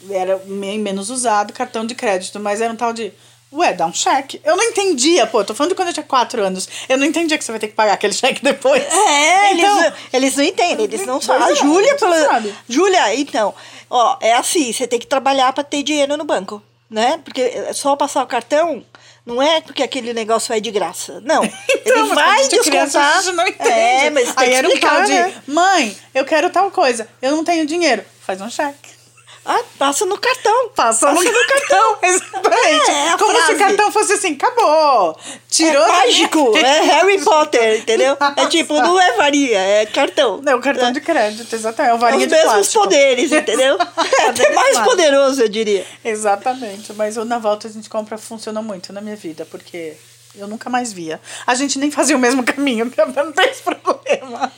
Era 0.09 0.37
bem 0.37 0.79
menos 0.79 1.09
usado 1.09 1.53
cartão 1.53 1.85
de 1.85 1.95
crédito, 1.95 2.39
mas 2.39 2.59
era 2.61 2.71
um 2.71 2.75
tal 2.75 2.93
de. 2.93 3.11
Ué, 3.55 3.71
dá 3.71 3.85
um 3.85 3.93
cheque. 3.93 4.41
Eu 4.43 4.55
não 4.57 4.63
entendia, 4.63 5.27
pô, 5.27 5.43
tô 5.45 5.53
falando 5.53 5.69
de 5.69 5.75
quando 5.75 5.89
eu 5.89 5.93
tinha 5.93 6.03
4 6.03 6.41
anos. 6.43 6.67
Eu 6.89 6.97
não 6.97 7.05
entendia 7.05 7.37
que 7.37 7.43
você 7.43 7.51
vai 7.51 7.59
ter 7.59 7.67
que 7.67 7.75
pagar 7.75 7.93
aquele 7.93 8.11
cheque 8.15 8.43
depois. 8.43 8.81
É, 8.83 9.53
então, 9.53 9.79
eles, 9.79 9.93
eles 10.11 10.35
não 10.35 10.43
entendem, 10.43 10.85
eles 10.85 11.05
não 11.05 11.19
Pois 11.19 11.25
sabem. 11.25 11.47
A 11.47 11.51
é, 11.51 11.55
Júlia, 11.55 11.95
pela-. 11.95 12.43
Júlia, 12.67 13.15
então, 13.15 13.53
ó, 13.93 14.17
é 14.19 14.33
assim, 14.33 14.73
você 14.73 14.87
tem 14.87 14.99
que 14.99 15.07
trabalhar 15.07 15.53
para 15.53 15.63
ter 15.63 15.83
dinheiro 15.83 16.17
no 16.17 16.25
banco, 16.25 16.61
né? 16.89 17.21
Porque 17.23 17.41
é 17.41 17.73
só 17.73 17.95
passar 17.95 18.23
o 18.23 18.27
cartão 18.27 18.83
não 19.25 19.41
é 19.41 19.61
porque 19.61 19.81
aquele 19.81 20.13
negócio 20.13 20.49
vai 20.49 20.59
de 20.59 20.69
graça. 20.71 21.21
Não. 21.21 21.43
Então, 21.85 22.05
ele 22.05 22.15
vai 22.15 22.43
é 22.45 22.47
criança, 22.47 22.63
descontar. 22.63 23.17
a 23.17 23.21
gente 23.21 23.35
não 23.35 23.47
entende. 23.47 23.69
É, 23.69 24.09
mas 24.09 24.33
tem 24.33 24.45
Aí 24.45 24.49
que 24.49 24.55
era 24.55 24.67
um 24.69 24.79
tal 24.79 25.03
de, 25.03 25.11
né? 25.11 25.43
mãe, 25.45 25.97
eu 26.15 26.23
quero 26.23 26.49
tal 26.49 26.71
coisa, 26.71 27.09
eu 27.21 27.31
não 27.35 27.43
tenho 27.43 27.65
dinheiro. 27.65 28.05
Faz 28.21 28.39
um 28.39 28.49
cheque. 28.49 28.89
Ah, 29.45 29.61
passa 29.77 30.05
no 30.05 30.17
cartão. 30.17 30.69
Passa 30.69 31.11
no 31.11 31.21
cartão, 31.21 31.97
exatamente. 32.03 32.91
É, 32.91 33.09
a 33.09 33.17
Como 33.17 33.31
se 33.31 33.37
frase. 33.37 33.53
o 33.53 33.57
cartão 33.59 33.91
fosse 33.91 34.13
assim, 34.13 34.33
acabou. 34.33 35.17
Tirou 35.49 35.83
é 35.83 35.87
mágico, 35.87 36.57
é 36.57 36.79
Harry 36.87 37.21
Potter, 37.21 37.79
entendeu? 37.79 38.15
É 38.19 38.25
Nossa. 38.35 38.49
tipo, 38.49 38.73
não 38.75 38.99
é 38.99 39.11
varinha, 39.17 39.59
é 39.59 39.85
cartão. 39.85 40.39
Não, 40.41 40.61
cartão 40.61 40.91
de 40.93 41.01
crédito, 41.01 41.53
exatamente. 41.53 41.89
É 41.89 41.93
o 41.93 41.95
Os 41.95 42.01
varinha 42.01 42.25
de 42.27 42.33
mesmos 42.33 42.53
plástico. 42.53 42.83
poderes, 42.83 43.31
entendeu? 43.31 43.77
É 44.21 44.27
até 44.27 44.53
mais 44.53 44.71
Claro. 44.75 44.89
poderoso, 44.89 45.41
eu 45.41 45.49
diria. 45.49 45.85
Exatamente. 46.05 46.93
Mas 46.93 47.17
o 47.17 47.25
Na 47.25 47.37
Volta 47.37 47.67
a 47.67 47.71
gente 47.71 47.89
compra 47.89 48.17
funcionou 48.17 48.63
muito 48.63 48.93
na 48.93 49.01
minha 49.01 49.15
vida, 49.15 49.45
porque 49.51 49.93
eu 50.35 50.47
nunca 50.47 50.69
mais 50.69 50.93
via. 50.93 51.19
A 51.45 51.53
gente 51.53 51.77
nem 51.77 51.91
fazia 51.91 52.15
o 52.15 52.19
mesmo 52.19 52.43
caminho, 52.43 52.89
não 53.15 53.31
tem 53.33 53.49
esse 53.49 53.61
problema. 53.61 54.51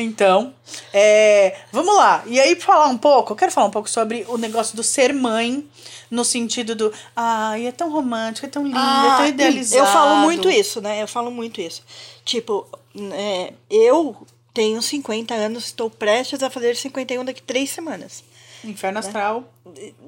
Então, 0.00 0.54
é, 0.92 1.56
vamos 1.72 1.94
lá. 1.96 2.22
E 2.26 2.38
aí, 2.40 2.54
falar 2.56 2.86
um 2.86 2.98
pouco, 2.98 3.32
eu 3.32 3.36
quero 3.36 3.52
falar 3.52 3.66
um 3.66 3.70
pouco 3.70 3.88
sobre 3.88 4.24
o 4.28 4.36
negócio 4.38 4.76
do 4.76 4.82
ser 4.82 5.12
mãe, 5.12 5.66
no 6.10 6.24
sentido 6.24 6.74
do, 6.74 6.92
ai, 7.14 7.66
é 7.66 7.72
tão 7.72 7.90
romântico, 7.90 8.46
é 8.46 8.48
tão 8.48 8.64
lindo, 8.64 8.78
é 8.78 9.16
tão 9.16 9.26
idealizado. 9.26 9.82
Ah, 9.82 9.86
Eu 9.86 9.92
falo 9.92 10.16
muito 10.16 10.48
isso, 10.50 10.80
né? 10.80 11.02
Eu 11.02 11.08
falo 11.08 11.30
muito 11.30 11.60
isso. 11.60 11.82
Tipo, 12.24 12.66
é, 13.12 13.52
eu 13.70 14.16
tenho 14.54 14.80
50 14.80 15.34
anos, 15.34 15.66
estou 15.66 15.90
prestes 15.90 16.42
a 16.42 16.50
fazer 16.50 16.74
51 16.76 17.24
daqui 17.24 17.42
três 17.42 17.70
semanas. 17.70 18.24
Inferno 18.64 18.98
Astral. 18.98 19.52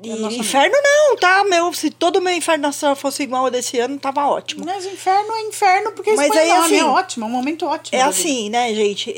E 0.02 0.10
É 0.10 0.14
inferno 0.32 0.74
não, 0.82 1.16
tá? 1.16 1.44
Meu, 1.44 1.72
se 1.72 1.90
todo 1.90 2.16
o 2.16 2.20
meu 2.22 2.32
inferno 2.34 2.66
astral 2.66 2.96
fosse 2.96 3.22
igual 3.22 3.44
ao 3.44 3.50
desse 3.50 3.78
ano, 3.78 3.98
tava 3.98 4.26
ótimo. 4.26 4.64
Mas 4.64 4.84
inferno 4.86 5.32
é 5.34 5.42
inferno 5.42 5.92
porque 5.92 6.12
Mas 6.14 6.30
aí, 6.32 6.50
assim, 6.50 6.78
é 6.80 6.84
ótimo, 6.84 7.24
é 7.26 7.28
um 7.28 7.30
momento 7.30 7.66
ótimo. 7.66 7.96
É 7.96 8.04
da 8.04 8.10
vida. 8.10 8.18
assim, 8.28 8.50
né, 8.50 8.74
gente? 8.74 9.14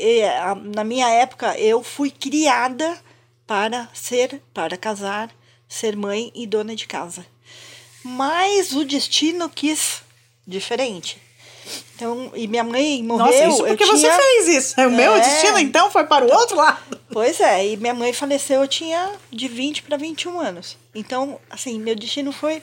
Na 0.75 0.83
minha 0.83 1.09
época, 1.09 1.57
eu 1.57 1.81
fui 1.81 2.11
criada 2.11 2.95
para 3.47 3.87
ser, 3.93 4.41
para 4.53 4.75
casar, 4.77 5.29
ser 5.67 5.95
mãe 5.95 6.31
e 6.35 6.45
dona 6.45 6.75
de 6.75 6.85
casa. 6.85 7.25
Mas 8.03 8.73
o 8.73 8.83
destino 8.85 9.49
quis 9.49 10.01
diferente. 10.45 11.21
Então, 11.95 12.31
e 12.35 12.47
minha 12.47 12.63
mãe 12.63 13.01
morreu. 13.01 13.25
Nossa, 13.25 13.45
isso 13.45 13.61
eu 13.61 13.67
porque 13.67 13.85
você 13.85 14.01
tinha- 14.01 14.17
fez 14.17 14.47
isso. 14.49 14.81
O 14.81 14.89
meu 14.91 15.15
É. 15.15 15.19
destino, 15.21 15.57
então, 15.59 15.89
foi 15.89 16.03
para 16.05 16.25
o 16.25 16.31
outro 16.33 16.57
lado. 16.57 16.99
Pois 17.13 17.39
é, 17.39 17.67
e 17.67 17.77
minha 17.77 17.93
mãe 17.93 18.11
faleceu, 18.11 18.61
eu 18.61 18.67
tinha 18.67 19.13
de 19.31 19.47
20 19.47 19.83
para 19.83 19.97
21 19.97 20.39
anos. 20.39 20.77
Então, 20.95 21.39
assim, 21.49 21.79
meu 21.79 21.95
destino 21.95 22.31
foi. 22.31 22.61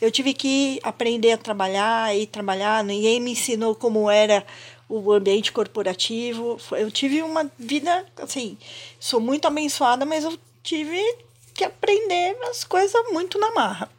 Eu 0.00 0.10
tive 0.10 0.32
que 0.32 0.78
aprender 0.82 1.32
a 1.32 1.36
trabalhar 1.36 2.16
e 2.16 2.26
trabalhar, 2.26 2.84
ninguém 2.84 3.20
me 3.20 3.32
ensinou 3.32 3.74
como 3.74 4.08
era 4.08 4.46
o 4.88 5.12
ambiente 5.12 5.52
corporativo. 5.52 6.56
Eu 6.72 6.90
tive 6.90 7.20
uma 7.22 7.50
vida, 7.58 8.06
assim, 8.16 8.56
sou 8.98 9.20
muito 9.20 9.46
abençoada, 9.46 10.06
mas 10.06 10.24
eu 10.24 10.38
tive 10.62 11.02
que 11.52 11.64
aprender 11.64 12.36
as 12.48 12.64
coisas 12.64 13.02
muito 13.12 13.38
na 13.38 13.50
marra. 13.50 13.90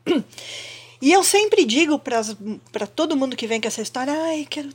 E 1.02 1.12
eu 1.12 1.24
sempre 1.24 1.66
digo 1.66 2.00
para 2.00 2.88
todo 2.88 3.18
mundo 3.18 3.36
que 3.36 3.48
vem 3.48 3.60
com 3.60 3.68
essa 3.68 3.82
história, 3.82 4.14
ai, 4.14 4.48
quero 4.50 4.70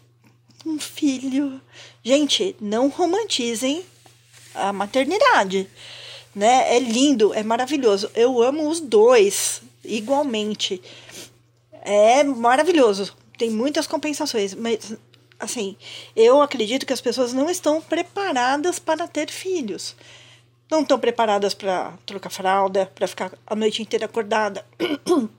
um 0.65 0.79
filho. 0.79 1.61
Gente, 2.05 2.57
não 2.61 2.89
romantizem 2.89 3.85
a 4.57 4.73
maternidade, 4.73 5.69
né? 6.35 6.77
É 6.77 6.79
lindo, 6.79 7.33
é 7.35 7.43
maravilhoso. 7.43 8.11
Eu 8.15 8.43
amo 8.43 8.69
os 8.69 8.81
dois 8.81 9.63
igualmente. 9.85 10.83
É 11.83 12.25
maravilhoso. 12.25 13.15
Tem 13.39 13.51
muitas 13.51 13.87
compensações, 13.87 14.55
mas 14.55 14.97
assim, 15.39 15.77
eu 16.15 16.41
acredito 16.41 16.87
que 16.87 16.93
as 16.93 17.01
pessoas 17.01 17.33
não 17.33 17.49
estão 17.51 17.81
preparadas 17.81 18.79
para 18.79 19.07
ter 19.07 19.31
filhos. 19.31 19.95
Não 20.71 20.81
estão 20.81 20.99
preparadas 20.99 21.55
para 21.55 21.93
trocar 22.05 22.31
fralda, 22.31 22.91
para 22.95 23.07
ficar 23.07 23.33
a 23.47 23.55
noite 23.55 23.83
inteira 23.83 24.07
acordada. 24.07 24.65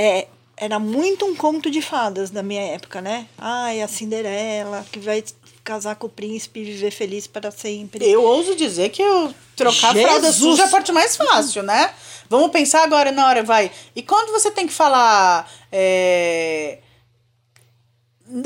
É, 0.00 0.28
era 0.56 0.78
muito 0.78 1.24
um 1.24 1.34
conto 1.34 1.68
de 1.68 1.82
fadas 1.82 2.30
da 2.30 2.40
minha 2.40 2.62
época, 2.62 3.00
né? 3.00 3.26
Ai, 3.36 3.82
a 3.82 3.88
Cinderela, 3.88 4.86
que 4.92 5.00
vai 5.00 5.24
casar 5.68 5.96
com 5.96 6.06
o 6.06 6.10
príncipe 6.10 6.60
e 6.60 6.64
viver 6.64 6.90
feliz 6.90 7.26
para 7.26 7.50
sempre. 7.50 8.02
Eu 8.10 8.22
ouso 8.22 8.56
dizer 8.56 8.88
que 8.88 9.02
eu 9.02 9.34
trocar 9.54 9.92
Jesus. 9.92 10.02
fralda 10.02 10.32
suja 10.32 10.62
é 10.62 10.64
a 10.64 10.68
parte 10.68 10.90
mais 10.92 11.14
fácil, 11.14 11.62
né? 11.62 11.92
Vamos 12.30 12.50
pensar 12.50 12.82
agora 12.84 13.12
na 13.12 13.26
hora, 13.26 13.42
vai. 13.42 13.70
E 13.94 14.02
quando 14.02 14.32
você 14.32 14.50
tem 14.50 14.66
que 14.66 14.72
falar. 14.72 15.46
é, 15.70 16.78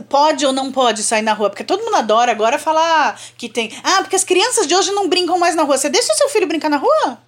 Pode 0.09 0.45
ou 0.45 0.53
não 0.53 0.73
pode 0.73 1.05
sair 1.05 1.23
na 1.23 1.33
rua? 1.33 1.51
Porque 1.51 1.65
todo 1.65 1.85
mundo 1.85 1.95
adora 1.95 2.33
agora 2.33 2.59
falar 2.59 3.21
que 3.39 3.49
tem. 3.49 3.73
Ah, 3.85 3.99
porque 4.01 4.17
as 4.17 4.25
crianças 4.25 4.67
de 4.67 4.75
hoje 4.75 4.91
não 4.91 5.09
brincam 5.09 5.39
mais 5.39 5.55
na 5.55 5.63
rua. 5.63 5.79
Você 5.79 5.89
deixa 5.89 6.13
seu 6.15 6.29
filho 6.29 6.49
brincar 6.49 6.71
na 6.71 6.77
rua? 6.77 7.19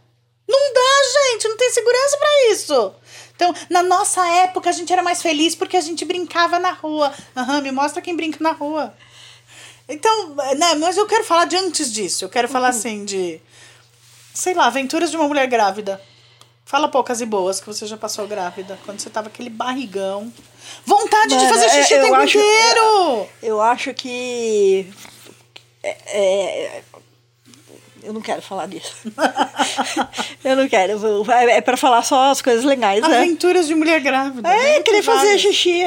Não 0.49 0.75
dá, 0.75 1.33
gente, 1.33 1.49
não 1.49 1.57
tem 1.57 1.71
segurança 1.71 2.17
pra 2.17 2.51
isso. 2.51 2.95
Então, 3.37 3.55
na 3.71 3.83
nossa 3.83 4.25
época, 4.43 4.71
a 4.71 4.73
gente 4.73 4.93
era 4.93 5.03
mais 5.03 5.23
feliz 5.23 5.55
porque 5.55 5.77
a 5.77 5.81
gente 5.81 6.05
brincava 6.05 6.59
na 6.59 6.73
rua. 6.73 7.13
Aham, 7.37 7.61
me 7.61 7.71
mostra 7.73 8.03
quem 8.03 8.15
brinca 8.15 8.39
na 8.41 8.53
rua. 8.53 8.93
Então, 9.89 10.35
né, 10.57 10.75
mas 10.77 10.97
eu 10.97 11.07
quero 11.07 11.25
falar 11.25 11.45
de 11.45 11.57
antes 11.57 11.93
disso. 11.93 12.25
Eu 12.25 12.29
quero 12.29 12.49
falar 12.49 12.69
assim 12.69 13.05
de. 13.05 13.41
Sei 14.33 14.55
lá, 14.55 14.67
aventuras 14.67 15.11
de 15.11 15.17
uma 15.17 15.29
mulher 15.29 15.47
grávida. 15.47 16.01
Fala 16.65 16.89
poucas 16.89 17.21
e 17.21 17.27
boas 17.27 17.61
que 17.61 17.67
você 17.67 17.87
já 17.87 17.97
passou 17.97 18.27
grávida. 18.27 18.79
Quando 18.85 18.99
você 18.99 19.11
tava 19.11 19.29
aquele 19.29 19.51
barrigão. 19.51 20.33
Vontade 20.87 21.29
de 21.29 21.35
Mano, 21.35 21.49
fazer 21.49 21.67
é, 21.67 21.83
xixi 21.83 21.95
o 21.95 21.97
eu 21.99 22.03
tempo 22.05 22.15
acho- 22.15 22.39
inteiro! 22.39 23.29
Eu 23.43 23.61
acho 23.61 23.93
que. 23.95 24.91
é- 25.83 25.97
é- 26.07 26.83
eu 28.03 28.13
não 28.15 28.21
quero 28.23 28.41
falar 28.43 28.67
disso. 28.67 28.95
eu 30.43 30.57
não 30.57 30.69
quero. 30.69 30.99
É 31.51 31.61
para 31.61 31.77
falar 31.77 32.03
só 32.03 32.31
as 32.31 32.41
coisas 32.43 32.65
legais, 32.65 33.03
né? 33.07 33.19
Aventuras 33.19 33.67
de 33.67 33.75
mulher 33.75 34.01
grávida. 34.01 34.49
É, 34.49 34.79
né? 34.79 34.81
Tem 34.81 35.03
fazer 35.03 35.39
xixi. 35.39 35.83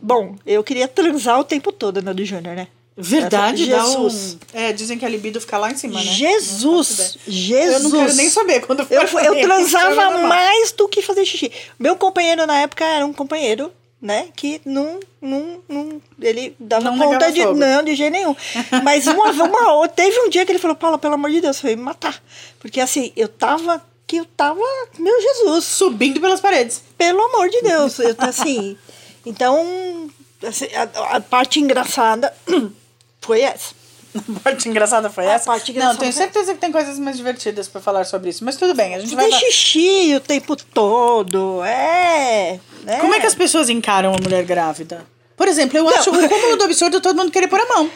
Bom, 0.00 0.36
eu 0.46 0.62
queria 0.62 0.86
transar 0.86 1.40
o 1.40 1.44
tempo 1.44 1.72
todo, 1.72 2.02
né, 2.02 2.12
do 2.12 2.24
Júnior, 2.24 2.54
né? 2.54 2.68
Verdade, 2.96 3.64
Jesus. 3.64 4.36
um... 4.54 4.58
É, 4.58 4.72
dizem 4.72 4.98
que 4.98 5.04
a 5.04 5.08
libido 5.08 5.40
fica 5.40 5.56
lá 5.56 5.70
em 5.70 5.76
cima, 5.76 5.94
né? 5.94 6.04
Jesus! 6.12 7.16
Jesus! 7.26 7.72
Eu 7.72 7.80
não 7.80 7.90
quero 7.90 8.14
nem 8.14 8.28
saber 8.28 8.60
quando 8.60 8.84
for 8.84 8.94
Eu, 9.24 9.34
eu 9.34 9.40
transava 9.42 9.94
normal. 9.94 10.26
mais 10.26 10.72
do 10.72 10.86
que 10.86 11.00
fazer 11.00 11.24
xixi. 11.24 11.50
Meu 11.78 11.96
companheiro 11.96 12.46
na 12.46 12.58
época 12.58 12.84
era 12.84 13.06
um 13.06 13.12
companheiro, 13.12 13.72
né? 14.00 14.28
Que 14.36 14.60
não. 14.66 15.00
não, 15.22 15.62
não 15.66 16.02
ele 16.20 16.54
dava 16.60 16.90
Não 16.90 16.98
conta 16.98 17.32
de. 17.32 17.42
fogo. 17.42 17.54
Não, 17.54 17.82
de 17.82 17.94
jeito 17.94 18.12
nenhum. 18.12 18.36
Mas 18.82 19.06
uma, 19.06 19.30
uma, 19.30 19.88
teve 19.88 20.18
um 20.20 20.28
dia 20.28 20.44
que 20.44 20.52
ele 20.52 20.58
falou: 20.58 20.76
Paula, 20.76 20.98
pelo 20.98 21.14
amor 21.14 21.30
de 21.30 21.40
Deus, 21.40 21.60
foi 21.60 21.74
me 21.74 21.82
matar. 21.82 22.22
Porque 22.60 22.80
assim, 22.80 23.10
eu 23.16 23.28
tava. 23.28 23.82
Que 24.06 24.16
eu 24.16 24.26
tava. 24.36 24.60
Meu 24.98 25.18
Jesus! 25.22 25.64
Subindo 25.64 26.20
pelas 26.20 26.40
paredes. 26.40 26.82
Pelo 26.98 27.22
amor 27.22 27.48
de 27.48 27.62
Deus. 27.62 27.98
Eu, 27.98 28.14
assim. 28.18 28.76
Então. 29.24 30.10
assim, 30.46 30.66
a, 30.74 31.16
a 31.16 31.20
parte 31.20 31.58
engraçada 31.58 32.34
foi 33.22 33.40
essa. 33.40 33.74
A 34.36 34.40
parte 34.40 34.68
engraçada 34.68 35.08
foi 35.08 35.26
A 35.26 35.32
essa? 35.32 35.46
parte 35.46 35.72
Não, 35.72 35.96
tenho 35.96 36.12
foi 36.12 36.22
certeza 36.22 36.52
que 36.52 36.60
tem 36.60 36.70
coisas 36.70 36.98
mais 36.98 37.16
divertidas 37.16 37.66
pra 37.66 37.80
falar 37.80 38.04
sobre 38.04 38.28
isso. 38.28 38.44
Mas 38.44 38.56
tudo 38.56 38.74
bem, 38.74 38.94
a 38.94 38.98
gente 38.98 39.14
vai... 39.14 39.30
Fazer 39.30 39.46
xixi 39.46 40.14
o 40.14 40.20
tempo 40.20 40.54
todo. 40.54 41.64
É. 41.64 42.60
né? 42.84 42.98
Como 43.00 43.14
é 43.14 43.20
que 43.20 43.26
as 43.26 43.34
pessoas 43.34 43.70
encaram 43.70 44.12
a 44.14 44.18
mulher 44.22 44.44
grávida? 44.44 45.06
Por 45.34 45.48
exemplo, 45.48 45.78
eu 45.78 45.88
acho 45.88 46.10
o 46.10 46.28
cúmulo 46.28 46.56
do 46.56 46.64
absurdo 46.64 47.00
todo 47.00 47.16
mundo 47.16 47.32
querer 47.32 47.48
pôr 47.48 47.60
a 47.60 47.66
mão 47.66 47.90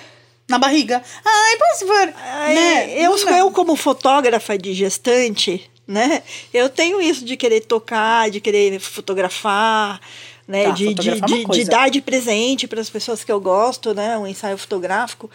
na 0.49 0.59
barriga. 0.59 1.03
Ai, 1.25 1.57
posso 1.57 1.87
pôr? 1.87 2.07
Né? 2.07 2.95
eu, 2.99 3.17
Não- 3.17 3.37
eu, 3.37 3.51
como 3.51 3.77
fotógrafa 3.77 4.57
de 4.57 4.73
gestante, 4.73 5.71
né? 5.87 6.23
Eu 6.53 6.69
tenho 6.69 7.01
isso 7.01 7.25
de 7.25 7.37
querer 7.37 7.61
tocar, 7.61 8.31
de 8.31 8.41
querer 8.41 8.81
fotografar, 8.81 10.01
né? 10.47 10.65
Tá, 10.65 10.71
de, 10.71 10.95
de, 10.95 11.11
é 11.11 11.15
de, 11.21 11.45
de 11.45 11.65
dar 11.65 11.91
de 11.91 12.01
presente 12.01 12.67
para 12.67 12.81
as 12.81 12.91
pessoas 12.91 13.25
que 13.25 13.33
eu 13.33 13.41
gosto, 13.41 13.95
né? 13.95 14.17
Um 14.17 14.27
ensaio 14.27 14.57
fotográfico. 14.57 15.31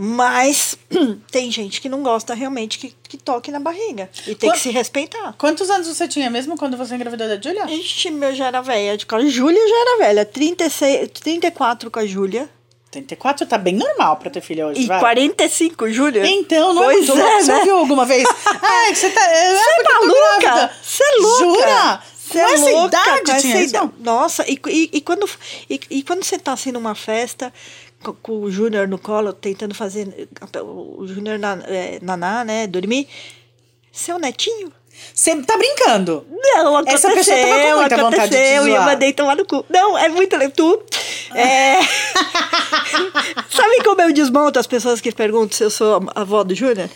Mas 0.00 0.78
tem 1.28 1.50
gente 1.50 1.80
que 1.80 1.88
não 1.88 2.04
gosta 2.04 2.32
realmente 2.32 2.78
que, 2.78 2.94
que 3.02 3.16
toque 3.16 3.50
na 3.50 3.58
barriga. 3.58 4.08
E 4.28 4.34
tem 4.34 4.52
que 4.52 4.60
se 4.60 4.70
respeitar. 4.70 5.34
Quantos 5.36 5.68
anos 5.70 5.88
você 5.88 6.06
tinha 6.06 6.30
mesmo 6.30 6.56
quando 6.56 6.76
você 6.76 6.94
engravidou 6.94 7.26
da 7.26 7.40
Julia? 7.40 7.64
Ixi, 7.68 8.12
meu 8.12 8.32
já 8.32 8.46
era 8.46 8.60
velha. 8.60 8.96
Com 9.04 9.16
a 9.16 9.26
Júlia 9.26 9.60
já 9.68 9.80
era 9.80 9.98
velha. 9.98 10.24
36, 10.24 11.10
34 11.20 11.90
com 11.90 11.98
a 11.98 12.06
Júlia. 12.06 12.48
34 12.92 13.44
tá 13.46 13.58
bem 13.58 13.74
normal 13.74 14.16
pra 14.16 14.30
ter 14.30 14.40
filha 14.40 14.68
hoje, 14.68 14.82
E 14.82 14.86
vai. 14.86 15.00
45, 15.00 15.90
Júlia. 15.90 16.26
Então, 16.26 16.72
não 16.72 16.84
pois 16.84 16.96
é 16.96 17.12
muito 17.12 17.14
louco. 17.16 17.40
Você 17.40 17.52
né? 17.52 17.58
ouviu 17.58 17.76
alguma 17.76 18.04
vez? 18.06 18.22
Você 18.94 19.10
tá. 19.10 19.20
Você 19.20 19.56
Você 19.56 19.80
é 19.80 19.82
maluca? 19.82 20.70
Você 20.80 21.02
é 21.02 21.16
louca? 21.20 21.44
Jura? 21.44 22.02
Você 22.28 22.38
Com 22.38 22.46
é 22.48 22.52
essa 22.54 22.70
louca, 22.70 22.86
idade 22.86 23.22
com 23.24 23.32
essa 23.32 23.48
idade. 23.62 23.92
Nossa, 24.00 24.44
e, 24.50 24.60
e, 24.68 24.90
e 24.94 25.00
quando, 25.00 25.28
e, 25.68 25.80
e 25.90 26.02
quando 26.02 26.22
você 26.24 26.38
tá 26.38 26.52
assim 26.52 26.70
numa 26.72 26.94
festa 26.94 27.52
co- 28.02 28.14
com, 28.22 28.40
o 28.42 28.50
Júnior 28.50 28.86
no 28.86 28.98
colo, 28.98 29.32
tentando 29.32 29.74
fazer 29.74 30.28
o 30.62 31.06
Júnior 31.06 31.38
na, 31.38 31.58
é, 31.66 31.98
naná, 32.02 32.44
né, 32.44 32.66
dormir, 32.66 33.08
seu 33.92 34.18
netinho? 34.18 34.72
Você 35.14 35.36
tá 35.42 35.56
brincando. 35.56 36.26
Não, 36.28 36.76
aconteceu, 36.76 37.10
Essa 37.10 37.16
pessoa 37.18 37.36
tava 37.38 37.62
com 37.70 37.76
muita 37.80 37.96
vontade 37.96 38.30
de 38.30 38.36
aconteceu, 38.36 38.66
e 38.66 38.70
eu 38.70 38.74
zoar. 38.74 38.84
mandei 38.84 39.12
tomar 39.12 39.36
no 39.36 39.44
cu. 39.46 39.64
Não, 39.70 39.96
é 39.96 40.08
muito. 40.08 40.36
Tu, 40.50 40.82
é... 41.36 41.78
Sabe 43.48 43.82
como 43.84 44.00
eu 44.02 44.12
desmonto 44.12 44.58
as 44.58 44.66
pessoas 44.66 45.00
que 45.00 45.12
perguntam 45.12 45.56
se 45.56 45.62
eu 45.64 45.70
sou 45.70 46.02
a 46.14 46.20
avó 46.20 46.42
do 46.42 46.54
Júnior? 46.54 46.90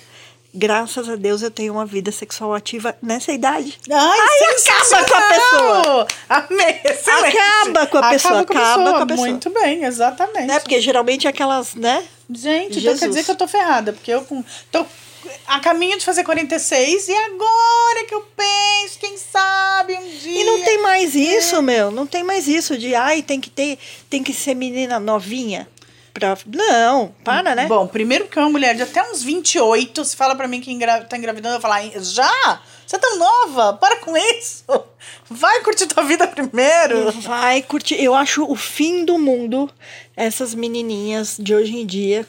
Graças 0.55 1.09
a 1.09 1.17
Deus 1.17 1.41
eu 1.41 1.51
tenho 1.51 1.73
uma 1.73 1.87
vida 1.87 2.13
sexual 2.13 2.53
ativa 2.55 2.95
nessa 3.03 3.33
idade. 3.33 3.79
Ai, 3.91 4.19
Ai, 4.21 4.55
acaba 4.55 5.09
com 5.09 5.15
a 5.15 5.23
pessoa. 5.23 6.09
Amei, 6.29 6.81
excelente. 6.85 7.37
Acaba 7.39 7.87
com 7.87 7.99
a 7.99 8.11
pessoa, 8.11 8.41
acaba 8.41 8.93
com 8.93 8.99
a 8.99 9.07
pessoa. 9.07 9.29
Muito 9.29 9.51
bem, 9.51 9.85
exatamente. 9.85 10.47
Né? 10.47 10.61
Porque 10.61 10.79
geralmente 10.81 11.27
aquelas, 11.27 11.75
né? 11.75 12.05
Gente, 12.31 12.71
então 12.79 12.83
Jesus. 12.83 13.01
quer 13.01 13.09
dizer 13.09 13.25
que 13.25 13.31
eu 13.31 13.37
tô 13.37 13.49
ferrada, 13.49 13.93
porque 13.95 14.11
eu 14.11 14.23
com- 14.25 14.45
tô 14.71 14.85
a 15.47 15.61
caminho 15.61 15.97
de 15.99 16.05
fazer 16.05 16.25
46 16.25 17.09
e 17.09 17.13
agora 17.15 18.05
que 18.07 18.15
eu 18.15 18.21
penso, 18.37 18.99
quem 18.99 19.17
sabe 19.17 19.95
um 19.95 20.09
dia. 20.19 20.41
E 20.41 20.45
não 20.45 20.63
tem 20.63 20.83
mais 20.83 21.15
isso, 21.15 21.63
meu. 21.63 21.91
Não 21.91 22.07
tem 22.07 22.23
mais 22.23 22.47
isso 22.49 22.77
de 22.77 22.95
ai, 22.95 23.23
tem 23.23 23.41
que 23.41 23.49
ter, 23.49 23.79
tem 24.11 24.23
que 24.23 24.33
ser 24.35 24.55
menina 24.55 24.99
novinha. 25.01 25.67
Pra... 26.13 26.37
Não, 26.47 27.15
para, 27.25 27.55
né? 27.55 27.67
Bom, 27.67 27.87
primeiro 27.87 28.25
porque 28.25 28.39
uma 28.39 28.49
mulher 28.51 28.75
de 28.75 28.83
até 28.83 29.03
uns 29.03 29.23
28, 29.23 30.05
se 30.05 30.15
fala 30.17 30.35
pra 30.35 30.47
mim 30.47 30.61
que 30.61 30.71
engra... 30.71 31.03
tá 31.05 31.17
engravidando, 31.17 31.57
eu 31.57 31.61
falo, 31.61 31.75
"Ai, 31.75 31.93
já? 31.97 32.61
Você 32.87 32.97
é 32.97 32.99
tão 32.99 33.19
nova? 33.19 33.73
Para 33.75 33.97
com 33.97 34.15
isso. 34.17 34.65
Vai 35.31 35.61
curtir 35.63 35.87
tua 35.87 36.03
vida 36.05 36.27
primeiro. 36.27 37.11
Vai 37.23 37.63
curtir. 37.63 37.95
Eu 38.03 38.15
acho 38.15 38.45
o 38.45 38.55
fim 38.55 39.05
do 39.07 39.19
mundo 39.19 39.71
essas 40.15 40.55
menininhas 40.55 41.37
de 41.41 41.55
hoje 41.55 41.75
em 41.75 41.87
dia, 41.87 42.27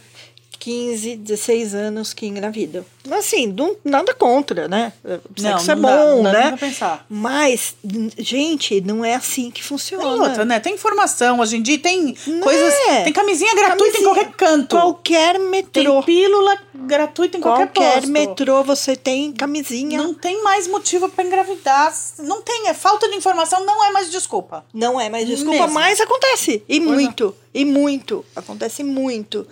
15, 0.64 1.18
16 1.18 1.76
anos 1.76 2.14
que 2.14 2.26
engravidam. 2.26 2.86
Mas 3.06 3.26
assim, 3.26 3.48
não, 3.48 3.76
nada 3.84 4.14
contra, 4.14 4.66
né? 4.70 4.94
Não, 5.04 5.20
Sexo 5.36 5.72
é 5.72 5.76
não 5.76 5.82
dá, 5.82 5.98
bom, 5.98 6.16
não 6.16 6.24
dá 6.24 6.32
né? 6.32 6.40
nem 6.40 6.50
pra 6.58 6.68
pensar. 6.68 7.06
Mas, 7.10 7.76
gente, 8.18 8.80
não 8.80 9.04
é 9.04 9.14
assim 9.16 9.52
que 9.52 9.62
funciona. 9.62 10.04
Tem 10.06 10.22
outra, 10.22 10.46
né? 10.46 10.62
Tem 10.62 10.74
informação 10.76 11.42
hoje 11.42 11.58
em 11.58 11.62
dia, 11.62 11.78
tem 11.80 12.16
coisas. 12.42 12.74
Tem 13.04 13.12
camisinha 13.12 13.54
gratuita 13.54 13.98
em 13.98 14.04
Camisinha. 14.04 14.14
qualquer 14.16 14.32
canto. 14.38 14.76
Qualquer 14.78 15.34
Tem 15.34 15.50
metrô. 15.50 16.02
pílula 16.04 16.58
gratuita 16.74 17.38
em 17.38 17.42
qualquer, 17.42 17.68
Qualquer 17.68 17.94
posto. 17.96 18.10
metrô 18.12 18.64
você 18.64 18.96
tem 18.96 19.34
camisinha. 19.34 20.02
Não 20.02 20.14
tem 20.14 20.42
mais 20.44 20.66
motivo 20.68 21.10
pra 21.10 21.26
engravidar. 21.26 21.94
Não 22.20 22.42
tem, 22.42 22.70
é 22.70 22.74
falta 22.74 23.10
de 23.10 23.18
informação, 23.18 23.66
não 23.66 23.84
é 23.84 23.92
mais 23.92 24.10
desculpa. 24.10 24.64
Não 24.74 24.98
é 25.00 25.10
mais 25.10 25.28
desculpa, 25.28 25.60
Mesmo. 25.60 25.74
mas 25.74 26.00
acontece. 26.00 26.64
E 26.70 26.80
Pois 26.80 26.90
é. 26.90 26.94
muito. 26.94 27.36
E 27.54 27.66
muito. 27.66 28.26
Acontece 28.34 28.82
muito. 28.82 29.46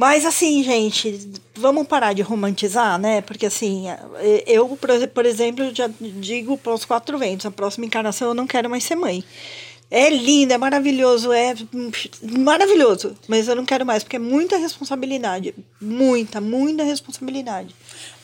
Mas 0.00 0.24
assim, 0.24 0.62
gente, 0.64 1.28
vamos 1.54 1.86
parar 1.86 2.14
de 2.14 2.22
romantizar, 2.22 2.98
né? 2.98 3.20
Porque 3.20 3.44
assim, 3.44 3.84
eu, 4.46 4.66
por- 4.68 5.08
por 5.08 5.26
exemplo, 5.26 5.74
já 5.74 5.90
digo 6.00 6.56
para 6.56 6.72
os 6.72 6.86
quatro 6.86 7.18
ventos, 7.18 7.44
a 7.44 7.50
próxima 7.50 7.84
encarnação 7.84 8.28
eu 8.28 8.34
não 8.34 8.46
quero 8.46 8.70
mais 8.70 8.82
ser 8.82 8.94
mãe. 8.94 9.22
É 9.90 10.08
lindo, 10.08 10.54
é 10.54 10.56
maravilhoso, 10.56 11.30
é 11.32 11.54
maravilhoso, 12.22 13.14
mas 13.28 13.46
eu 13.46 13.54
não 13.54 13.66
quero 13.66 13.84
mais, 13.84 14.02
porque 14.02 14.16
é 14.16 14.20
muita 14.20 14.56
responsabilidade. 14.56 15.54
Muita, 15.78 16.40
muita 16.40 16.82
responsabilidade. 16.82 17.74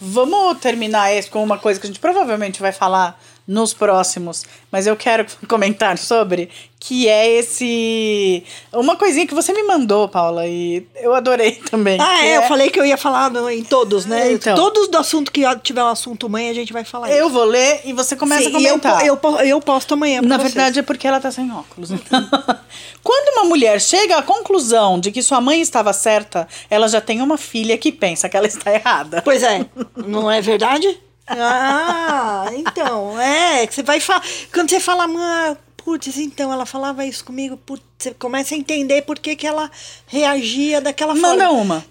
Vamos 0.00 0.58
terminar 0.60 1.12
esse 1.12 1.28
com 1.28 1.44
uma 1.44 1.58
coisa 1.58 1.78
que 1.78 1.86
a 1.86 1.90
gente 1.90 2.00
provavelmente 2.00 2.58
vai 2.58 2.72
falar 2.72 3.22
nos 3.46 3.72
próximos, 3.72 4.44
mas 4.72 4.86
eu 4.86 4.96
quero 4.96 5.24
comentar 5.46 5.96
sobre, 5.98 6.48
que 6.80 7.08
é 7.08 7.30
esse. 7.38 8.42
Uma 8.72 8.96
coisinha 8.96 9.26
que 9.26 9.34
você 9.34 9.52
me 9.52 9.62
mandou, 9.62 10.08
Paula, 10.08 10.46
e 10.46 10.84
eu 10.96 11.14
adorei 11.14 11.52
também. 11.70 11.98
Ah, 12.00 12.18
que 12.20 12.24
é, 12.26 12.36
eu 12.38 12.42
falei 12.42 12.70
que 12.70 12.78
eu 12.80 12.84
ia 12.84 12.96
falar 12.96 13.30
no- 13.30 13.48
em 13.48 13.62
todos, 13.62 14.04
né? 14.06 14.32
Então. 14.32 14.54
Todos 14.56 14.88
do 14.88 14.98
assunto 14.98 15.30
que 15.30 15.42
tiver 15.62 15.82
um 15.82 15.88
assunto 15.88 16.28
mãe, 16.28 16.48
a 16.50 16.54
gente 16.54 16.72
vai 16.72 16.84
falar 16.84 17.10
Eu 17.10 17.26
isso. 17.26 17.34
vou 17.34 17.44
ler 17.44 17.82
e 17.84 17.92
você 17.92 18.16
começa 18.16 18.42
Sim, 18.50 18.56
a 18.56 18.60
eu, 18.60 18.68
comentar. 18.68 19.06
eu, 19.06 19.16
po- 19.16 19.38
eu 19.40 19.60
posto 19.60 19.94
amanhã 19.94 20.20
Na 20.22 20.36
vocês. 20.38 20.52
verdade 20.52 20.78
é 20.80 20.82
porque 20.82 21.06
ela 21.06 21.20
tá 21.20 21.30
sem 21.30 21.50
óculos. 21.52 21.90
então. 21.92 22.28
Quando 23.02 23.28
uma 23.38 23.44
mulher 23.44 23.80
chega 23.80 24.16
à 24.16 24.22
conclusão 24.22 24.98
de 24.98 25.12
que 25.12 25.22
sua 25.22 25.40
mãe 25.40 25.60
estava 25.60 25.92
certa, 25.92 26.48
ela 26.68 26.88
já 26.88 27.00
tem 27.00 27.22
uma 27.22 27.38
filha 27.38 27.78
que 27.78 27.92
pensa 27.92 28.28
que 28.28 28.36
ela 28.36 28.46
está 28.48 28.74
errada. 28.74 29.22
Pois 29.22 29.42
é, 29.44 29.64
não 29.96 30.28
é 30.30 30.40
verdade? 30.40 30.98
Ah, 31.26 32.46
então, 32.54 33.20
é, 33.20 33.66
que 33.66 33.74
você 33.74 33.82
vai 33.82 34.00
falar. 34.00 34.22
Quando 34.52 34.70
você 34.70 34.78
fala, 34.80 35.06
mãe, 35.08 35.56
putz, 35.76 36.16
então 36.18 36.52
ela 36.52 36.64
falava 36.66 37.04
isso 37.04 37.24
comigo, 37.24 37.56
putz, 37.56 37.82
você 37.98 38.14
começa 38.14 38.54
a 38.54 38.58
entender 38.58 39.02
por 39.02 39.18
que, 39.18 39.34
que 39.36 39.46
ela 39.46 39.70
reagia 40.06 40.80
daquela 40.80 41.14
Manda 41.14 41.46
forma. 41.46 41.60
uma. 41.62 41.84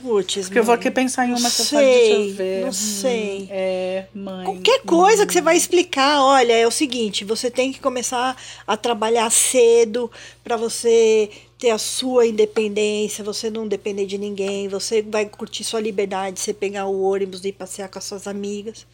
Putz, 0.00 0.46
Porque 0.46 0.58
eu 0.58 0.64
vou 0.64 0.74
aqui 0.74 0.90
pensar 0.90 1.26
em 1.26 1.32
uma 1.34 1.50
que 1.50 1.60
eu 1.60 1.66
falo, 1.66 1.82
deixa 1.84 2.12
eu 2.14 2.16
sei, 2.22 2.32
ver. 2.32 2.60
Não 2.62 2.68
Hum, 2.68 2.72
sei. 2.72 3.48
É, 3.50 4.06
mãe. 4.14 4.44
Qualquer 4.46 4.80
coisa 4.80 5.26
que 5.26 5.32
você 5.34 5.42
vai 5.42 5.58
explicar, 5.58 6.22
olha, 6.22 6.54
é 6.54 6.66
o 6.66 6.70
seguinte, 6.70 7.22
você 7.22 7.50
tem 7.50 7.70
que 7.70 7.80
começar 7.80 8.34
a 8.66 8.76
trabalhar 8.78 9.30
cedo 9.30 10.10
para 10.42 10.56
você 10.56 11.30
ter 11.64 11.70
a 11.70 11.78
sua 11.78 12.26
independência, 12.26 13.24
você 13.24 13.48
não 13.48 13.66
depender 13.66 14.04
de 14.04 14.18
ninguém, 14.18 14.68
você 14.68 15.00
vai 15.00 15.24
curtir 15.24 15.64
sua 15.64 15.80
liberdade, 15.80 16.38
você 16.38 16.52
pegar 16.52 16.84
o 16.84 17.02
ônibus 17.02 17.42
e 17.42 17.52
passear 17.52 17.88
com 17.88 17.98
as 17.98 18.04
suas 18.04 18.26
amigas. 18.26 18.86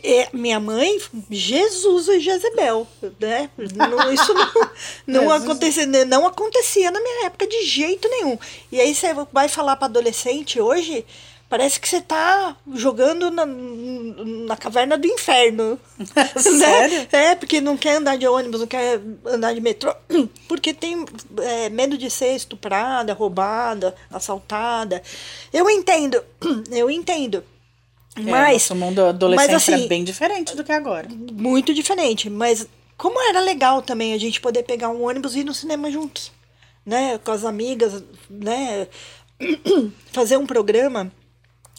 E 0.00 0.28
minha 0.32 0.60
mãe, 0.60 1.00
Jesus 1.28 2.06
e 2.06 2.20
Jezebel, 2.20 2.86
né? 3.18 3.50
Não- 3.74 4.12
isso 4.12 4.32
não, 4.32 4.70
não, 5.04 5.30
acontecia, 5.32 5.84
não 6.06 6.28
acontecia 6.28 6.92
na 6.92 7.00
minha 7.00 7.26
época 7.26 7.48
de 7.48 7.64
jeito 7.64 8.08
nenhum. 8.08 8.38
E 8.70 8.80
aí 8.80 8.94
você 8.94 9.12
vai 9.32 9.48
falar 9.48 9.74
para 9.74 9.86
adolescente 9.86 10.60
hoje, 10.60 11.04
parece 11.50 11.80
que 11.80 11.88
você 11.88 12.00
tá 12.00 12.56
jogando 12.74 13.28
na, 13.28 13.44
na 13.44 14.56
caverna 14.56 14.96
do 14.96 15.06
inferno. 15.06 15.78
né? 15.98 16.28
Sério? 16.36 17.08
É, 17.10 17.34
porque 17.34 17.60
não 17.60 17.76
quer 17.76 17.96
andar 17.96 18.16
de 18.16 18.26
ônibus, 18.26 18.60
não 18.60 18.68
quer 18.68 19.00
andar 19.26 19.52
de 19.52 19.60
metrô, 19.60 19.92
porque 20.46 20.72
tem 20.72 21.04
é, 21.42 21.68
medo 21.68 21.98
de 21.98 22.08
ser 22.08 22.36
estuprada, 22.36 23.12
roubada, 23.12 23.94
assaltada. 24.10 25.02
Eu 25.52 25.68
entendo, 25.68 26.22
eu 26.70 26.88
entendo. 26.88 27.42
É, 28.16 28.22
Mas, 28.22 28.52
nosso 28.52 28.76
mundo 28.76 29.04
adolescente 29.04 29.52
mas, 29.52 29.62
assim, 29.62 29.72
era 29.72 29.88
bem 29.88 30.04
diferente 30.04 30.56
do 30.56 30.62
que 30.62 30.72
é 30.72 30.76
agora. 30.76 31.08
muito 31.32 31.74
diferente, 31.74 32.30
mas 32.30 32.66
como 32.96 33.20
era 33.28 33.40
legal 33.40 33.82
também 33.82 34.12
a 34.12 34.18
gente 34.18 34.40
poder 34.40 34.62
pegar 34.62 34.88
um 34.90 35.04
ônibus 35.04 35.34
e 35.34 35.40
ir 35.40 35.44
no 35.44 35.54
cinema 35.54 35.90
juntos, 35.90 36.30
né, 36.84 37.18
com 37.18 37.30
as 37.30 37.44
amigas, 37.44 38.02
né, 38.28 38.88
fazer 40.12 40.36
um 40.36 40.46
programa, 40.46 41.10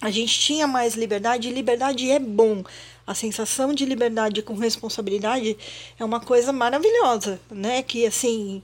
a 0.01 0.09
gente 0.09 0.39
tinha 0.39 0.67
mais 0.67 0.95
liberdade, 0.95 1.47
e 1.47 1.51
liberdade 1.51 2.09
é 2.09 2.19
bom. 2.19 2.63
A 3.05 3.13
sensação 3.13 3.73
de 3.73 3.85
liberdade 3.85 4.41
com 4.41 4.55
responsabilidade 4.55 5.57
é 5.99 6.03
uma 6.03 6.19
coisa 6.19 6.51
maravilhosa, 6.51 7.39
né, 7.49 7.83
que 7.83 8.05
assim, 8.05 8.63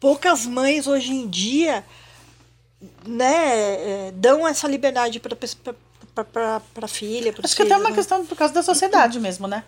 poucas 0.00 0.46
mães 0.46 0.86
hoje 0.86 1.12
em 1.12 1.28
dia, 1.28 1.84
né, 3.06 4.08
é, 4.08 4.12
dão 4.14 4.46
essa 4.46 4.66
liberdade 4.66 5.20
para 5.20 5.36
para 6.24 6.88
filha, 6.88 7.32
para 7.32 7.44
Acho 7.44 7.54
que 7.54 7.62
até 7.62 7.74
é 7.74 7.76
uma 7.76 7.92
questão 7.92 8.26
por 8.26 8.36
causa 8.36 8.52
da 8.52 8.62
sociedade 8.62 9.20
mesmo, 9.20 9.46
né? 9.46 9.62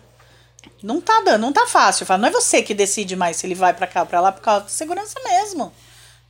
Não 0.83 0.99
tá 0.99 1.21
dando, 1.21 1.41
não 1.41 1.53
tá 1.53 1.65
fácil. 1.65 2.05
Não 2.17 2.27
é 2.27 2.31
você 2.31 2.61
que 2.61 2.73
decide 2.73 3.15
mais 3.15 3.37
se 3.37 3.47
ele 3.47 3.55
vai 3.55 3.73
pra 3.73 3.87
cá 3.87 4.01
ou 4.01 4.05
pra 4.05 4.19
lá 4.19 4.31
por 4.33 4.41
causa 4.41 4.65
de 4.65 4.71
segurança 4.71 5.15
mesmo. 5.23 5.71